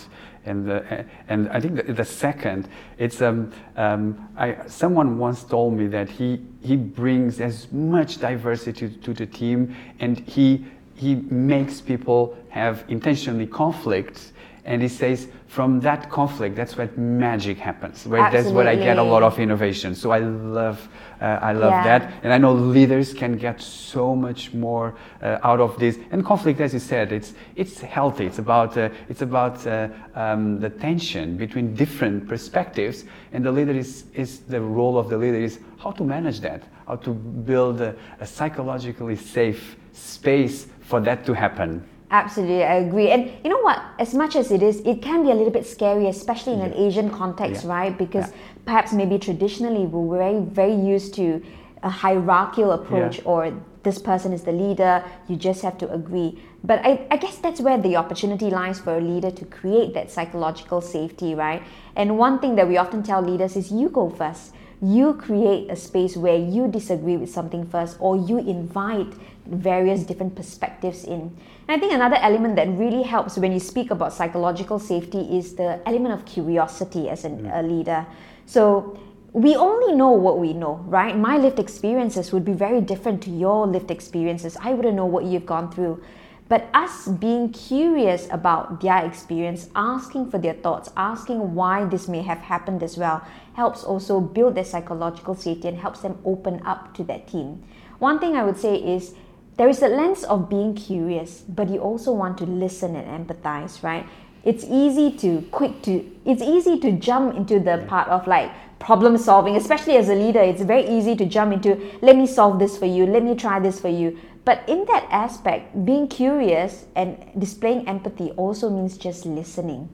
And 0.44 0.66
the, 0.66 1.04
and 1.28 1.48
I 1.50 1.60
think 1.60 1.76
the, 1.76 1.92
the 1.92 2.04
second, 2.04 2.68
it's 2.98 3.22
um, 3.22 3.52
um, 3.76 4.28
I, 4.36 4.66
someone 4.66 5.18
once 5.18 5.44
told 5.44 5.74
me 5.74 5.86
that 5.88 6.08
he 6.10 6.40
he 6.60 6.76
brings 6.76 7.40
as 7.40 7.70
much 7.72 8.18
diversity 8.18 8.88
to, 8.88 8.96
to 9.00 9.14
the 9.14 9.26
team, 9.26 9.76
and 10.00 10.18
he 10.18 10.64
he 10.96 11.14
makes 11.14 11.80
people 11.80 12.36
have 12.48 12.84
intentionally 12.88 13.46
conflicts, 13.46 14.31
and 14.64 14.80
he 14.80 14.88
says 14.88 15.28
from 15.48 15.80
that 15.80 16.08
conflict, 16.08 16.54
that's 16.54 16.76
where 16.76 16.88
magic 16.96 17.58
happens. 17.58 18.06
Right? 18.06 18.30
That's 18.32 18.48
where 18.48 18.68
I 18.68 18.76
get 18.76 18.96
a 18.98 19.02
lot 19.02 19.22
of 19.22 19.38
innovation. 19.38 19.94
So 19.94 20.12
I 20.12 20.20
love, 20.20 20.88
uh, 21.20 21.24
I 21.24 21.52
love 21.52 21.72
yeah. 21.72 21.98
that, 21.98 22.12
and 22.22 22.32
I 22.32 22.38
know 22.38 22.52
leaders 22.54 23.12
can 23.12 23.36
get 23.36 23.60
so 23.60 24.14
much 24.14 24.54
more 24.54 24.94
uh, 25.20 25.38
out 25.42 25.60
of 25.60 25.78
this. 25.78 25.98
And 26.12 26.24
conflict, 26.24 26.60
as 26.60 26.72
you 26.72 26.78
said, 26.78 27.12
it's 27.12 27.34
it's 27.56 27.80
healthy. 27.80 28.26
It's 28.26 28.38
about 28.38 28.76
uh, 28.78 28.90
it's 29.08 29.22
about 29.22 29.66
uh, 29.66 29.88
um, 30.14 30.60
the 30.60 30.70
tension 30.70 31.36
between 31.36 31.74
different 31.74 32.28
perspectives, 32.28 33.04
and 33.32 33.44
the 33.44 33.52
leader 33.52 33.72
is 33.72 34.04
is 34.14 34.40
the 34.40 34.60
role 34.60 34.96
of 34.96 35.08
the 35.08 35.18
leader 35.18 35.38
is 35.38 35.58
how 35.78 35.90
to 35.90 36.04
manage 36.04 36.40
that, 36.40 36.62
how 36.86 36.96
to 36.96 37.12
build 37.12 37.80
a, 37.80 37.96
a 38.20 38.26
psychologically 38.26 39.16
safe 39.16 39.76
space 39.92 40.68
for 40.80 41.00
that 41.00 41.26
to 41.26 41.34
happen. 41.34 41.84
Absolutely, 42.12 42.62
I 42.62 42.74
agree. 42.74 43.10
And 43.10 43.32
you 43.42 43.48
know 43.48 43.60
what? 43.60 43.82
As 43.98 44.12
much 44.12 44.36
as 44.36 44.52
it 44.52 44.62
is, 44.62 44.80
it 44.80 45.00
can 45.00 45.22
be 45.22 45.30
a 45.30 45.34
little 45.34 45.50
bit 45.50 45.66
scary, 45.66 46.08
especially 46.08 46.52
in 46.52 46.58
yeah. 46.58 46.66
an 46.66 46.74
Asian 46.74 47.08
context, 47.08 47.64
yeah. 47.64 47.70
right? 47.70 47.96
Because 47.96 48.28
yeah. 48.28 48.36
perhaps 48.66 48.92
maybe 48.92 49.18
traditionally 49.18 49.86
we're 49.86 50.18
very, 50.18 50.40
very 50.40 50.74
used 50.74 51.14
to 51.14 51.42
a 51.82 51.88
hierarchical 51.88 52.72
approach 52.72 53.20
or 53.24 53.52
this 53.82 53.98
person 53.98 54.32
is 54.32 54.42
the 54.42 54.52
leader, 54.52 55.02
you 55.26 55.36
just 55.36 55.62
have 55.62 55.76
to 55.78 55.90
agree. 55.90 56.38
But 56.62 56.84
I, 56.84 57.06
I 57.10 57.16
guess 57.16 57.38
that's 57.38 57.60
where 57.60 57.78
the 57.78 57.96
opportunity 57.96 58.50
lies 58.50 58.78
for 58.78 58.98
a 58.98 59.00
leader 59.00 59.30
to 59.30 59.44
create 59.46 59.94
that 59.94 60.10
psychological 60.10 60.80
safety, 60.80 61.34
right? 61.34 61.62
And 61.96 62.18
one 62.18 62.38
thing 62.38 62.54
that 62.56 62.68
we 62.68 62.76
often 62.76 63.02
tell 63.02 63.22
leaders 63.22 63.56
is 63.56 63.72
you 63.72 63.88
go 63.88 64.10
first 64.10 64.52
you 64.82 65.14
create 65.14 65.70
a 65.70 65.76
space 65.76 66.16
where 66.16 66.36
you 66.36 66.66
disagree 66.66 67.16
with 67.16 67.30
something 67.30 67.64
first 67.64 67.96
or 68.00 68.16
you 68.16 68.38
invite 68.38 69.12
various 69.46 70.04
different 70.04 70.34
perspectives 70.34 71.04
in. 71.04 71.36
And 71.68 71.76
I 71.76 71.78
think 71.78 71.92
another 71.92 72.16
element 72.16 72.56
that 72.56 72.68
really 72.68 73.02
helps 73.02 73.36
when 73.38 73.52
you 73.52 73.60
speak 73.60 73.90
about 73.90 74.12
psychological 74.12 74.78
safety 74.78 75.38
is 75.38 75.54
the 75.54 75.80
element 75.86 76.14
of 76.14 76.24
curiosity 76.24 77.08
as 77.08 77.24
an, 77.24 77.44
mm. 77.44 77.58
a 77.58 77.62
leader. 77.62 78.06
So 78.46 78.98
we 79.32 79.56
only 79.56 79.94
know 79.94 80.10
what 80.10 80.38
we 80.38 80.52
know, 80.52 80.76
right? 80.86 81.16
My 81.16 81.38
lived 81.38 81.58
experiences 81.58 82.32
would 82.32 82.44
be 82.44 82.52
very 82.52 82.80
different 82.80 83.22
to 83.22 83.30
your 83.30 83.66
lived 83.66 83.90
experiences. 83.90 84.56
I 84.60 84.74
wouldn't 84.74 84.94
know 84.94 85.06
what 85.06 85.24
you've 85.24 85.46
gone 85.46 85.72
through. 85.72 86.02
But 86.48 86.68
us 86.74 87.08
being 87.08 87.50
curious 87.50 88.28
about 88.30 88.82
their 88.82 89.06
experience, 89.06 89.70
asking 89.74 90.30
for 90.30 90.36
their 90.36 90.52
thoughts, 90.52 90.90
asking 90.98 91.54
why 91.54 91.86
this 91.86 92.08
may 92.08 92.20
have 92.20 92.38
happened 92.40 92.82
as 92.82 92.98
well, 92.98 93.22
helps 93.54 93.84
also 93.84 94.20
build 94.20 94.54
their 94.54 94.64
psychological 94.64 95.34
safety 95.34 95.68
and 95.68 95.78
helps 95.78 96.00
them 96.00 96.18
open 96.26 96.60
up 96.66 96.94
to 96.94 97.04
that 97.04 97.26
team. 97.26 97.62
One 98.00 98.18
thing 98.18 98.36
I 98.36 98.44
would 98.44 98.58
say 98.58 98.76
is 98.76 99.14
there 99.56 99.68
is 99.68 99.82
a 99.82 99.88
lens 99.88 100.24
of 100.24 100.48
being 100.48 100.74
curious, 100.74 101.42
but 101.48 101.68
you 101.68 101.78
also 101.78 102.12
want 102.12 102.38
to 102.38 102.44
listen 102.44 102.96
and 102.96 103.26
empathize, 103.26 103.82
right? 103.82 104.06
It's 104.44 104.64
easy 104.64 105.12
to 105.18 105.42
quick 105.52 105.82
to 105.82 106.04
it's 106.24 106.42
easy 106.42 106.78
to 106.80 106.92
jump 106.92 107.36
into 107.36 107.60
the 107.60 107.84
part 107.86 108.08
of 108.08 108.26
like 108.26 108.50
problem 108.78 109.16
solving, 109.16 109.56
especially 109.56 109.96
as 109.96 110.08
a 110.08 110.14
leader. 110.14 110.40
It's 110.40 110.62
very 110.62 110.88
easy 110.88 111.14
to 111.16 111.26
jump 111.26 111.52
into 111.52 111.80
let 112.00 112.16
me 112.16 112.26
solve 112.26 112.58
this 112.58 112.76
for 112.76 112.86
you, 112.86 113.06
let 113.06 113.22
me 113.22 113.34
try 113.34 113.60
this 113.60 113.78
for 113.78 113.88
you. 113.88 114.18
But 114.44 114.68
in 114.68 114.84
that 114.86 115.06
aspect, 115.10 115.84
being 115.84 116.08
curious 116.08 116.86
and 116.96 117.16
displaying 117.38 117.86
empathy 117.86 118.32
also 118.32 118.68
means 118.70 118.98
just 118.98 119.24
listening 119.24 119.88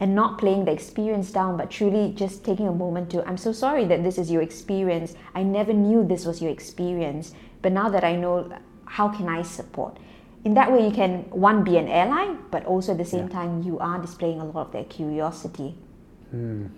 and 0.00 0.14
not 0.14 0.38
playing 0.38 0.64
the 0.64 0.72
experience 0.72 1.30
down, 1.32 1.56
but 1.56 1.70
truly 1.70 2.12
just 2.14 2.44
taking 2.44 2.68
a 2.68 2.72
moment 2.72 3.10
to, 3.10 3.26
I'm 3.26 3.36
so 3.36 3.52
sorry 3.52 3.84
that 3.86 4.02
this 4.02 4.18
is 4.18 4.30
your 4.30 4.42
experience. 4.42 5.14
I 5.34 5.42
never 5.42 5.72
knew 5.72 6.04
this 6.04 6.26
was 6.26 6.42
your 6.42 6.50
experience. 6.50 7.32
But 7.66 7.72
now 7.72 7.88
that 7.88 8.04
I 8.04 8.14
know, 8.14 8.48
how 8.84 9.08
can 9.08 9.28
I 9.28 9.42
support? 9.42 9.98
In 10.44 10.54
that 10.54 10.70
way, 10.70 10.86
you 10.86 10.92
can, 10.92 11.22
one, 11.30 11.64
be 11.64 11.78
an 11.78 11.88
airline 11.88 12.38
but 12.52 12.64
also 12.64 12.92
at 12.92 12.98
the 12.98 13.04
same 13.04 13.26
yeah. 13.26 13.38
time, 13.40 13.64
you 13.64 13.76
are 13.80 13.98
displaying 13.98 14.38
a 14.38 14.44
lot 14.44 14.66
of 14.66 14.72
their 14.72 14.84
curiosity. 14.84 15.74
Mm. 16.32 16.70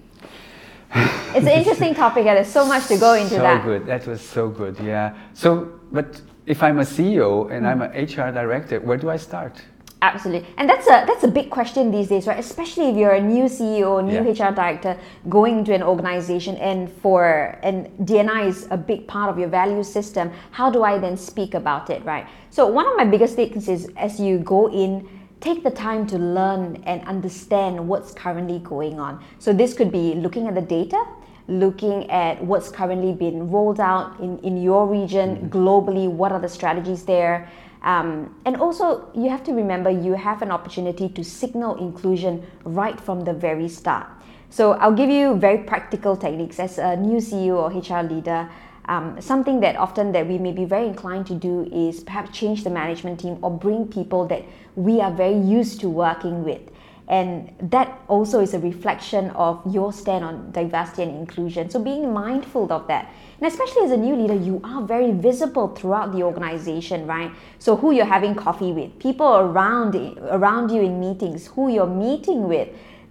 it's 0.94 1.46
an 1.46 1.48
interesting 1.48 1.94
topic, 1.94 2.24
and 2.24 2.38
there's 2.38 2.48
so 2.48 2.66
much 2.66 2.86
to 2.86 2.96
go 2.96 3.12
into 3.12 3.34
so 3.34 3.42
that. 3.42 3.60
So 3.60 3.68
good. 3.68 3.84
That 3.84 4.06
was 4.06 4.22
so 4.22 4.48
good. 4.48 4.80
Yeah. 4.80 5.14
So, 5.34 5.78
but 5.92 6.22
if 6.46 6.62
I'm 6.62 6.78
a 6.78 6.84
CEO 6.84 7.52
and 7.52 7.66
mm. 7.66 7.70
I'm 7.70 7.82
an 7.82 7.90
HR 7.90 8.32
director, 8.32 8.80
where 8.80 8.96
do 8.96 9.10
I 9.10 9.18
start? 9.18 9.60
Absolutely, 10.00 10.48
and 10.56 10.70
that's 10.70 10.86
a 10.86 11.04
that's 11.08 11.24
a 11.24 11.28
big 11.28 11.50
question 11.50 11.90
these 11.90 12.06
days, 12.06 12.28
right? 12.28 12.38
Especially 12.38 12.86
if 12.90 12.96
you're 12.96 13.14
a 13.14 13.20
new 13.20 13.44
CEO, 13.44 14.04
new 14.04 14.22
yeah. 14.32 14.48
HR 14.48 14.54
director 14.54 14.96
going 15.28 15.64
to 15.64 15.74
an 15.74 15.82
organization, 15.82 16.56
and 16.58 16.88
for 17.02 17.58
and 17.64 17.88
DNI 18.06 18.46
is 18.46 18.68
a 18.70 18.76
big 18.76 19.08
part 19.08 19.28
of 19.28 19.40
your 19.40 19.48
value 19.48 19.82
system. 19.82 20.30
How 20.52 20.70
do 20.70 20.84
I 20.84 20.98
then 20.98 21.16
speak 21.16 21.54
about 21.54 21.90
it, 21.90 22.04
right? 22.04 22.28
So 22.50 22.64
one 22.68 22.86
of 22.86 22.96
my 22.96 23.06
biggest 23.06 23.34
things 23.34 23.68
is 23.68 23.90
as 23.96 24.20
you 24.20 24.38
go 24.38 24.70
in, 24.70 25.08
take 25.40 25.64
the 25.64 25.70
time 25.70 26.06
to 26.06 26.18
learn 26.18 26.80
and 26.86 27.02
understand 27.08 27.88
what's 27.88 28.12
currently 28.12 28.60
going 28.60 29.00
on. 29.00 29.24
So 29.40 29.52
this 29.52 29.74
could 29.74 29.90
be 29.90 30.14
looking 30.14 30.46
at 30.46 30.54
the 30.54 30.62
data, 30.62 31.04
looking 31.48 32.08
at 32.10 32.44
what's 32.44 32.68
currently 32.68 33.12
been 33.12 33.50
rolled 33.50 33.80
out 33.80 34.20
in, 34.20 34.38
in 34.40 34.62
your 34.62 34.86
region 34.86 35.36
mm-hmm. 35.36 35.48
globally, 35.48 36.08
what 36.08 36.30
are 36.30 36.40
the 36.40 36.48
strategies 36.48 37.04
there. 37.04 37.48
Um, 37.82 38.34
and 38.44 38.56
also, 38.56 39.08
you 39.14 39.30
have 39.30 39.44
to 39.44 39.52
remember 39.52 39.90
you 39.90 40.14
have 40.14 40.42
an 40.42 40.50
opportunity 40.50 41.08
to 41.10 41.24
signal 41.24 41.76
inclusion 41.76 42.44
right 42.64 43.00
from 43.00 43.24
the 43.24 43.32
very 43.32 43.68
start. 43.68 44.08
So, 44.50 44.72
I'll 44.72 44.94
give 44.94 45.10
you 45.10 45.36
very 45.36 45.58
practical 45.58 46.16
techniques 46.16 46.58
as 46.58 46.78
a 46.78 46.96
new 46.96 47.18
CEO 47.18 47.56
or 47.56 47.70
HR 47.70 48.02
leader. 48.06 48.48
Um, 48.86 49.20
something 49.20 49.60
that 49.60 49.76
often 49.76 50.12
that 50.12 50.26
we 50.26 50.38
may 50.38 50.52
be 50.52 50.64
very 50.64 50.86
inclined 50.86 51.26
to 51.26 51.34
do 51.34 51.68
is 51.70 52.00
perhaps 52.00 52.36
change 52.36 52.64
the 52.64 52.70
management 52.70 53.20
team 53.20 53.38
or 53.42 53.50
bring 53.50 53.86
people 53.86 54.26
that 54.28 54.44
we 54.76 55.00
are 55.00 55.12
very 55.12 55.36
used 55.38 55.80
to 55.80 55.90
working 55.90 56.42
with. 56.42 56.62
And 57.08 57.54
that 57.58 58.00
also 58.06 58.40
is 58.40 58.52
a 58.52 58.58
reflection 58.58 59.30
of 59.30 59.62
your 59.66 59.94
stand 59.94 60.24
on 60.24 60.52
diversity 60.52 61.04
and 61.04 61.16
inclusion. 61.16 61.70
So 61.70 61.82
being 61.82 62.12
mindful 62.12 62.70
of 62.70 62.86
that. 62.88 63.10
And 63.40 63.50
especially 63.50 63.84
as 63.84 63.92
a 63.92 63.96
new 63.96 64.14
leader, 64.14 64.34
you 64.34 64.60
are 64.62 64.82
very 64.82 65.12
visible 65.12 65.68
throughout 65.68 66.12
the 66.12 66.22
organization, 66.22 67.06
right? 67.06 67.32
So 67.58 67.76
who 67.76 67.92
you're 67.92 68.04
having 68.04 68.34
coffee 68.34 68.72
with, 68.72 68.98
people 68.98 69.26
around 69.26 69.96
around 70.30 70.70
you 70.70 70.82
in 70.82 71.00
meetings, 71.00 71.46
who 71.46 71.70
you're 71.70 71.86
meeting 71.86 72.46
with, 72.46 72.68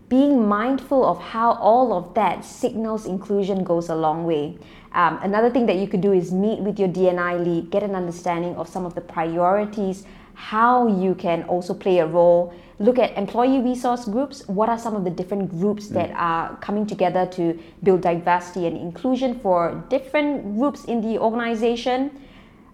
being 0.10 0.48
mindful 0.48 1.04
of 1.04 1.20
how 1.20 1.54
all 1.54 1.92
of 1.92 2.14
that 2.14 2.46
signals 2.46 3.08
inclusion 3.08 3.64
goes 3.64 3.90
a 3.90 3.96
long 3.96 4.26
way. 4.26 4.58
Um, 4.94 5.20
another 5.22 5.50
thing 5.50 5.66
that 5.66 5.76
you 5.78 5.88
could 5.88 6.02
do 6.02 6.14
is 6.14 6.32
meet 6.32 6.60
with 6.60 6.80
your 6.80 6.88
DNI 6.88 7.44
lead, 7.44 7.72
get 7.72 7.84
an 7.84 7.96
understanding 7.96 8.56
of 8.56 8.70
some 8.70 8.86
of 8.86 8.96
the 8.96 9.02
priorities, 9.02 10.06
how 10.38 10.88
you 10.88 11.16
can 11.16 11.44
also 11.44 11.74
play 11.74 11.98
a 12.00 12.06
role 12.06 12.54
look 12.80 13.00
at 13.00 13.18
employee 13.18 13.60
resource 13.60 14.06
groups. 14.06 14.48
What 14.48 14.70
are 14.70 14.78
some 14.78 14.96
of 14.96 15.04
the 15.04 15.10
different 15.10 15.50
groups 15.50 15.88
mm. 15.88 15.94
that 15.94 16.12
are 16.12 16.56
coming 16.58 16.86
together 16.86 17.26
to 17.34 17.60
build 17.84 18.02
diversity 18.02 18.68
and 18.68 18.78
inclusion 18.78 19.40
for 19.40 19.84
different 19.90 20.58
groups 20.58 20.86
in 20.86 21.02
the 21.02 21.18
organization? 21.20 22.22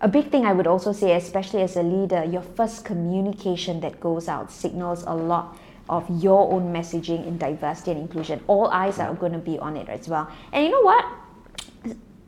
A 0.01 0.07
big 0.07 0.29
thing 0.29 0.45
I 0.45 0.51
would 0.51 0.67
also 0.67 0.91
say, 0.91 1.15
especially 1.15 1.61
as 1.61 1.77
a 1.77 1.83
leader, 1.83 2.25
your 2.25 2.41
first 2.41 2.83
communication 2.83 3.79
that 3.79 4.01
goes 4.01 4.27
out 4.27 4.51
signals 4.51 5.03
a 5.03 5.15
lot 5.15 5.57
of 5.89 6.03
your 6.21 6.51
own 6.51 6.73
messaging 6.73 7.25
in 7.25 7.37
diversity 7.37 7.91
and 7.91 8.01
inclusion. 8.01 8.41
All 8.47 8.67
eyes 8.67 8.99
are 8.99 9.13
going 9.13 9.31
to 9.31 9.39
be 9.39 9.57
on 9.59 9.77
it 9.77 9.87
as 9.87 10.09
well. 10.09 10.29
And 10.51 10.65
you 10.65 10.71
know 10.71 10.81
what? 10.81 11.05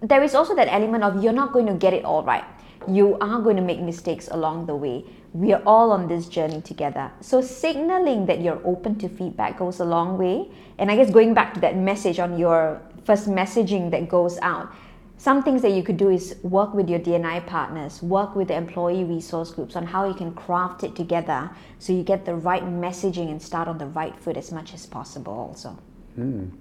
There 0.02 0.24
is 0.24 0.36
also 0.36 0.56
that 0.56 0.70
element 0.72 1.04
of 1.04 1.22
you're 1.24 1.34
not 1.34 1.52
going 1.52 1.66
to 1.66 1.74
get 1.74 1.94
it 1.94 2.06
all 2.06 2.24
right. 2.24 2.44
You 2.88 3.18
are 3.20 3.42
going 3.42 3.56
to 3.56 3.62
make 3.62 3.80
mistakes 3.80 4.30
along 4.32 4.68
the 4.68 4.76
way 4.76 5.04
we 5.36 5.52
are 5.52 5.62
all 5.66 5.92
on 5.92 6.08
this 6.08 6.30
journey 6.30 6.62
together. 6.62 7.12
So, 7.20 7.42
signaling 7.42 8.26
that 8.28 8.40
you're 8.40 8.62
open 8.64 8.98
to 9.00 9.10
feedback 9.10 9.60
goes 9.60 9.82
a 9.82 9.86
long 9.86 10.18
way. 10.18 10.50
And 10.78 10.90
I 10.90 10.96
guess 10.96 11.12
going 11.12 11.34
back 11.34 11.54
to 11.56 11.60
that 11.60 11.76
message 11.76 12.20
on 12.20 12.40
your 12.40 12.82
first 13.04 13.28
messaging 13.28 13.92
that 13.92 14.08
goes 14.08 14.40
out, 14.42 14.74
some 15.18 15.44
things 15.44 15.62
that 15.62 15.72
you 15.72 15.84
could 15.84 15.98
do 15.98 16.10
is 16.10 16.38
work 16.44 16.74
with 16.74 16.90
your 16.90 17.00
DNI 17.00 17.46
partners, 17.48 18.02
work 18.02 18.34
with 18.34 18.48
the 18.48 18.56
employee 18.56 19.04
resource 19.04 19.52
groups 19.52 19.76
on 19.76 19.86
how 19.86 20.08
you 20.08 20.14
can 20.14 20.34
craft 20.34 20.86
it 20.86 20.96
together 20.96 21.50
so 21.80 21.92
you 21.92 22.04
get 22.04 22.26
the 22.26 22.36
right 22.36 22.64
messaging 22.64 23.30
and 23.30 23.42
start 23.42 23.68
on 23.68 23.78
the 23.78 23.88
right 23.88 24.18
foot 24.18 24.38
as 24.38 24.54
much 24.54 24.74
as 24.74 24.86
possible, 24.86 25.34
also. 25.34 25.78
Mm. 26.18 26.52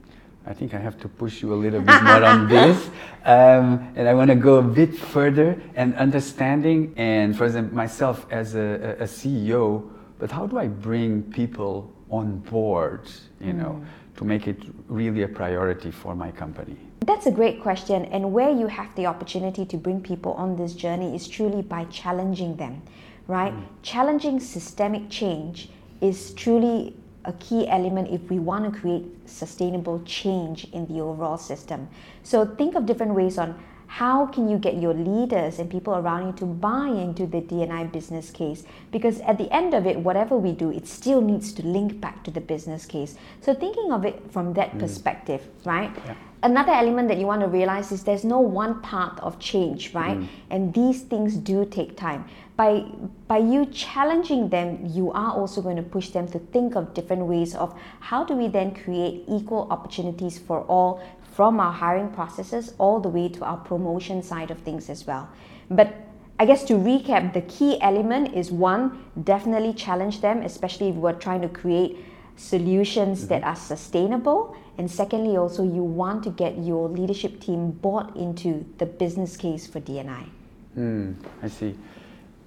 I 0.46 0.52
think 0.52 0.74
I 0.74 0.78
have 0.78 0.98
to 1.00 1.08
push 1.08 1.40
you 1.42 1.54
a 1.54 1.56
little 1.56 1.80
bit 1.80 2.02
more 2.02 2.22
on 2.22 2.48
this. 2.56 2.88
Um, 3.24 3.92
and 3.96 4.06
I 4.08 4.14
want 4.14 4.28
to 4.28 4.36
go 4.36 4.56
a 4.56 4.62
bit 4.62 4.94
further 4.94 5.60
and 5.74 5.94
understanding, 5.96 6.92
and 6.96 7.36
for 7.36 7.46
example, 7.46 7.74
myself 7.74 8.26
as 8.30 8.54
a, 8.54 8.96
a, 9.00 9.04
CEO, 9.04 9.88
but 10.18 10.30
how 10.30 10.46
do 10.46 10.58
I 10.58 10.68
bring 10.68 11.22
people 11.22 11.90
on 12.10 12.38
board, 12.40 13.08
you 13.40 13.52
mm. 13.52 13.56
know, 13.56 13.84
to 14.16 14.24
make 14.24 14.46
it 14.46 14.58
really 14.88 15.22
a 15.22 15.28
priority 15.28 15.90
for 15.90 16.14
my 16.14 16.30
company? 16.30 16.76
That's 17.00 17.26
a 17.26 17.30
great 17.30 17.62
question. 17.62 18.04
And 18.06 18.32
where 18.32 18.50
you 18.50 18.66
have 18.66 18.94
the 18.96 19.06
opportunity 19.06 19.64
to 19.64 19.76
bring 19.78 20.00
people 20.00 20.32
on 20.34 20.56
this 20.56 20.74
journey 20.74 21.14
is 21.16 21.26
truly 21.26 21.62
by 21.62 21.84
challenging 21.84 22.56
them, 22.56 22.82
right? 23.26 23.52
Mm. 23.52 23.64
Challenging 23.82 24.40
systemic 24.40 25.08
change 25.08 25.70
is 26.02 26.34
truly 26.34 26.96
a 27.24 27.32
key 27.34 27.68
element 27.68 28.08
if 28.10 28.28
we 28.30 28.38
want 28.38 28.72
to 28.72 28.80
create 28.80 29.04
sustainable 29.26 30.02
change 30.04 30.66
in 30.72 30.86
the 30.86 31.00
overall 31.00 31.38
system. 31.38 31.88
So 32.22 32.44
think 32.44 32.74
of 32.74 32.86
different 32.86 33.14
ways 33.14 33.38
on 33.38 33.58
how 33.86 34.26
can 34.26 34.48
you 34.48 34.58
get 34.58 34.80
your 34.80 34.92
leaders 34.92 35.60
and 35.60 35.70
people 35.70 35.94
around 35.94 36.26
you 36.26 36.32
to 36.32 36.46
buy 36.46 36.88
into 36.88 37.26
the 37.26 37.40
DNI 37.40 37.92
business 37.92 38.30
case? 38.30 38.64
Because 38.90 39.20
at 39.20 39.38
the 39.38 39.48
end 39.54 39.72
of 39.72 39.86
it, 39.86 39.96
whatever 39.96 40.36
we 40.36 40.52
do, 40.52 40.72
it 40.72 40.88
still 40.88 41.20
needs 41.20 41.52
to 41.52 41.62
link 41.64 42.00
back 42.00 42.24
to 42.24 42.32
the 42.32 42.40
business 42.40 42.86
case. 42.86 43.14
So 43.40 43.54
thinking 43.54 43.92
of 43.92 44.04
it 44.04 44.32
from 44.32 44.52
that 44.54 44.72
mm. 44.72 44.80
perspective, 44.80 45.46
right? 45.64 45.92
Yeah. 46.06 46.14
Another 46.42 46.72
element 46.72 47.08
that 47.08 47.18
you 47.18 47.26
want 47.26 47.42
to 47.42 47.46
realize 47.46 47.92
is 47.92 48.02
there's 48.02 48.24
no 48.24 48.40
one 48.40 48.82
path 48.82 49.18
of 49.20 49.38
change, 49.38 49.94
right? 49.94 50.18
Mm. 50.18 50.28
And 50.50 50.74
these 50.74 51.02
things 51.02 51.36
do 51.36 51.64
take 51.64 51.96
time 51.96 52.24
by 52.56 52.84
by 53.26 53.38
you 53.38 53.66
challenging 53.66 54.48
them 54.48 54.78
you 54.86 55.10
are 55.12 55.32
also 55.32 55.60
going 55.60 55.76
to 55.76 55.82
push 55.82 56.10
them 56.10 56.28
to 56.28 56.38
think 56.38 56.76
of 56.76 56.94
different 56.94 57.26
ways 57.26 57.54
of 57.54 57.74
how 58.00 58.22
do 58.24 58.34
we 58.34 58.46
then 58.48 58.72
create 58.74 59.24
equal 59.28 59.66
opportunities 59.70 60.38
for 60.38 60.60
all 60.62 61.02
from 61.32 61.58
our 61.58 61.72
hiring 61.72 62.10
processes 62.10 62.74
all 62.78 63.00
the 63.00 63.08
way 63.08 63.28
to 63.28 63.44
our 63.44 63.56
promotion 63.56 64.22
side 64.22 64.50
of 64.50 64.58
things 64.58 64.88
as 64.88 65.06
well 65.06 65.28
but 65.70 66.04
I 66.38 66.46
guess 66.46 66.64
to 66.64 66.74
recap, 66.74 67.32
the 67.32 67.42
key 67.42 67.80
element 67.80 68.34
is 68.34 68.50
one, 68.50 69.04
definitely 69.22 69.72
challenge 69.72 70.20
them, 70.20 70.42
especially 70.42 70.88
if 70.88 70.96
we're 70.96 71.12
trying 71.12 71.42
to 71.42 71.48
create 71.48 71.96
solutions 72.36 73.20
mm-hmm. 73.20 73.28
that 73.28 73.44
are 73.44 73.54
sustainable. 73.54 74.56
And 74.76 74.90
secondly, 74.90 75.36
also, 75.36 75.62
you 75.62 75.84
want 75.84 76.24
to 76.24 76.30
get 76.30 76.58
your 76.58 76.88
leadership 76.88 77.40
team 77.40 77.70
bought 77.70 78.16
into 78.16 78.66
the 78.78 78.86
business 78.86 79.36
case 79.36 79.68
for 79.68 79.80
DNI. 79.80 80.28
Mm, 80.76 81.14
I 81.40 81.48
see. 81.48 81.76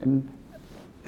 And 0.02 0.30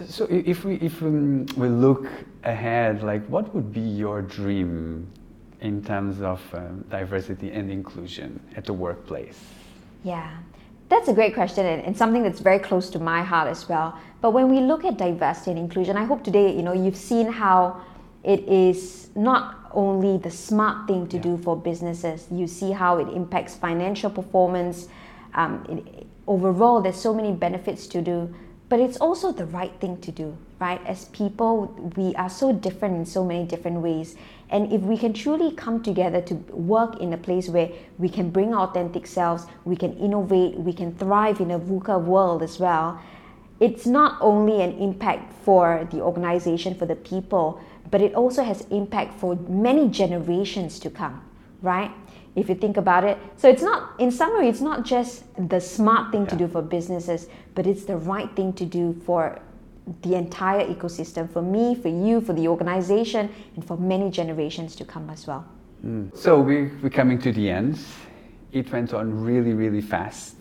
so 0.06 0.25
if 0.30 0.65
we 0.65 0.75
if 0.75 1.02
um, 1.02 1.45
we 1.58 1.67
look 1.67 2.08
ahead, 2.43 3.04
like 3.04 3.25
what 3.28 3.54
would 3.54 3.73
be 3.73 3.82
your 3.82 4.21
dream 4.21 5.08
in 5.62 5.84
terms 5.84 6.21
of 6.21 6.41
um, 6.54 6.86
diversity 6.89 7.52
and 7.52 7.69
inclusion 7.69 8.39
at 8.56 8.65
the 8.65 8.73
workplace? 8.73 9.39
Yeah, 10.04 10.38
that's 10.88 11.08
a 11.10 11.13
great 11.13 11.34
question 11.34 11.65
and, 11.65 11.84
and, 11.84 11.97
something 11.97 12.23
that's 12.23 12.39
very 12.39 12.60
close 12.60 12.89
to 12.91 12.99
my 12.99 13.21
heart 13.21 13.49
as 13.49 13.67
well. 13.67 13.99
But 14.21 14.32
when 14.32 14.49
we 14.49 14.62
look 14.62 14.86
at 14.86 14.97
diversity 14.97 15.52
and 15.52 15.60
inclusion, 15.60 15.97
I 15.97 16.06
hope 16.06 16.23
today, 16.23 16.56
you 16.56 16.63
know, 16.63 16.73
you've 16.73 16.95
seen 16.95 17.28
how 17.28 17.82
it 18.23 18.47
is 18.47 19.10
not 19.15 19.69
only 19.73 20.17
the 20.17 20.32
smart 20.32 20.88
thing 20.88 21.08
to 21.08 21.17
yeah. 21.17 21.23
do 21.23 21.38
for 21.38 21.56
businesses. 21.56 22.28
You 22.32 22.47
see 22.47 22.71
how 22.71 22.97
it 22.97 23.08
impacts 23.10 23.56
financial 23.56 24.10
performance. 24.10 24.88
Um, 25.34 25.65
it, 25.69 26.08
overall, 26.28 26.82
there's 26.82 26.99
so 26.99 27.13
many 27.13 27.32
benefits 27.32 27.88
to 27.88 28.02
do, 28.02 28.34
but 28.70 28.80
it's 28.80 28.98
also 28.98 29.32
the 29.32 29.48
right 29.48 29.74
thing 29.82 30.00
to 30.02 30.12
do, 30.12 30.38
right? 30.60 30.80
As 30.86 31.06
people, 31.06 31.68
we 31.98 32.14
are 32.16 32.30
so 32.30 32.54
different 32.54 32.96
in 32.96 33.06
so 33.06 33.26
many 33.26 33.46
different 33.46 33.82
ways. 33.82 34.16
And 34.52 34.72
if 34.72 34.82
we 34.82 34.96
can 34.96 35.12
truly 35.12 35.52
come 35.52 35.82
together 35.82 36.22
to 36.22 36.36
work 36.54 37.02
in 37.02 37.12
a 37.12 37.18
place 37.18 37.50
where 37.50 37.70
we 37.98 38.10
can 38.10 38.30
bring 38.30 38.54
authentic 38.54 39.08
selves, 39.08 39.48
we 39.66 39.76
can 39.76 39.98
innovate, 39.98 40.56
we 40.56 40.72
can 40.72 40.94
thrive 40.96 41.40
in 41.40 41.52
a 41.52 41.60
VUCA 41.60 42.00
world 42.04 42.44
as 42.44 42.60
well, 42.60 43.02
it's 43.60 43.86
not 43.86 44.18
only 44.22 44.62
an 44.62 44.78
impact 44.78 45.34
for 45.44 45.88
the 45.92 46.02
organization, 46.02 46.76
for 46.76 46.86
the 46.86 46.96
people, 46.96 47.60
but 47.92 48.02
it 48.02 48.14
also 48.14 48.44
has 48.44 48.62
impact 48.70 49.20
for 49.20 49.36
many 49.48 49.88
generations 49.90 50.80
to 50.80 50.90
come, 50.90 51.22
right? 51.62 51.92
If 52.39 52.49
you 52.49 52.56
think 52.56 52.78
about 52.78 53.04
it. 53.04 53.17
So 53.38 53.49
it's 53.49 53.62
not, 53.62 53.99
in 53.99 54.12
summary, 54.12 54.47
it's 54.47 54.62
not 54.62 54.86
just 54.86 55.23
the 55.49 55.60
smart 55.60 56.12
thing 56.12 56.23
yeah. 56.23 56.30
to 56.30 56.36
do 56.36 56.47
for 56.47 56.62
businesses, 56.62 57.28
but 57.56 57.67
it's 57.67 57.84
the 57.84 57.97
right 57.97 58.34
thing 58.36 58.54
to 58.54 58.65
do 58.65 58.93
for 59.06 59.39
the 60.02 60.15
entire 60.15 60.65
ecosystem 60.67 61.32
for 61.32 61.41
me, 61.41 61.75
for 61.75 61.89
you, 61.89 62.21
for 62.21 62.34
the 62.34 62.47
organization, 62.47 63.30
and 63.56 63.65
for 63.65 63.78
many 63.78 64.10
generations 64.10 64.75
to 64.75 64.86
come 64.86 65.10
as 65.10 65.25
well. 65.28 65.45
Mm. 65.86 66.15
So 66.15 66.39
we, 66.39 66.67
we're 66.82 66.89
coming 66.89 67.19
to 67.19 67.32
the 67.32 67.49
end. 67.49 67.80
It 68.52 68.71
went 68.71 68.93
on 68.93 69.23
really, 69.23 69.54
really 69.54 69.82
fast. 69.82 70.36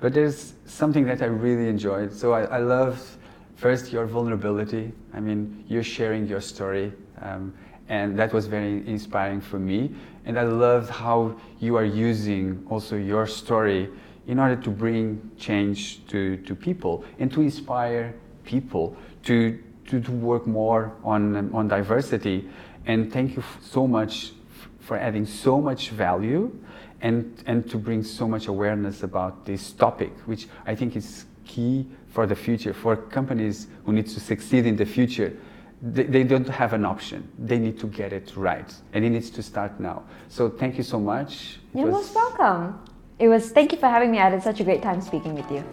But 0.00 0.12
there's 0.12 0.54
something 0.66 1.04
that 1.06 1.22
I 1.22 1.26
really 1.26 1.68
enjoyed. 1.68 2.12
So 2.12 2.32
I, 2.32 2.42
I 2.44 2.58
love 2.58 3.16
first 3.56 3.92
your 3.92 4.06
vulnerability. 4.06 4.92
I 5.14 5.20
mean, 5.20 5.64
you're 5.68 5.82
sharing 5.82 6.26
your 6.26 6.40
story. 6.40 6.92
Um, 7.22 7.54
and 7.88 8.18
that 8.18 8.32
was 8.32 8.46
very 8.46 8.86
inspiring 8.86 9.40
for 9.40 9.58
me. 9.58 9.94
And 10.24 10.38
I 10.38 10.42
loved 10.42 10.90
how 10.90 11.36
you 11.60 11.76
are 11.76 11.84
using 11.84 12.66
also 12.68 12.96
your 12.96 13.26
story 13.26 13.88
in 14.26 14.38
order 14.40 14.56
to 14.56 14.70
bring 14.70 15.30
change 15.38 16.04
to, 16.08 16.36
to 16.38 16.54
people 16.54 17.04
and 17.18 17.32
to 17.32 17.42
inspire 17.42 18.14
people 18.44 18.96
to, 19.24 19.62
to, 19.86 20.00
to 20.00 20.10
work 20.10 20.46
more 20.46 20.92
on, 21.04 21.52
on 21.54 21.68
diversity. 21.68 22.48
And 22.86 23.12
thank 23.12 23.36
you 23.36 23.44
so 23.60 23.86
much 23.86 24.32
for 24.80 24.96
adding 24.96 25.26
so 25.26 25.60
much 25.60 25.90
value 25.90 26.56
and, 27.00 27.42
and 27.46 27.68
to 27.70 27.76
bring 27.76 28.02
so 28.02 28.26
much 28.26 28.46
awareness 28.46 29.02
about 29.02 29.44
this 29.44 29.72
topic, 29.72 30.12
which 30.26 30.48
I 30.64 30.74
think 30.74 30.96
is 30.96 31.26
key 31.44 31.86
for 32.08 32.26
the 32.26 32.34
future, 32.34 32.72
for 32.72 32.96
companies 32.96 33.68
who 33.84 33.92
need 33.92 34.06
to 34.06 34.20
succeed 34.20 34.66
in 34.66 34.76
the 34.76 34.86
future. 34.86 35.36
They, 35.92 36.02
they, 36.04 36.24
don't 36.24 36.48
have 36.48 36.72
an 36.72 36.84
option. 36.84 37.30
They 37.38 37.58
need 37.58 37.78
to 37.80 37.86
get 37.86 38.12
it 38.12 38.36
right, 38.36 38.74
and 38.92 39.04
it 39.04 39.10
needs 39.10 39.30
to 39.30 39.42
start 39.42 39.78
now. 39.78 40.02
So 40.28 40.48
thank 40.48 40.76
you 40.76 40.82
so 40.82 40.98
much. 40.98 41.60
It 41.74 41.78
You're 41.78 41.86
was... 41.86 41.94
most 41.94 42.14
welcome. 42.14 42.80
It 43.18 43.28
was. 43.28 43.50
Thank 43.50 43.72
you 43.72 43.78
for 43.78 43.86
having 43.86 44.10
me. 44.10 44.18
I 44.18 44.30
had 44.30 44.42
such 44.42 44.60
a 44.60 44.64
great 44.64 44.82
time 44.82 45.00
speaking 45.00 45.34
with 45.34 45.50
you. 45.50 45.64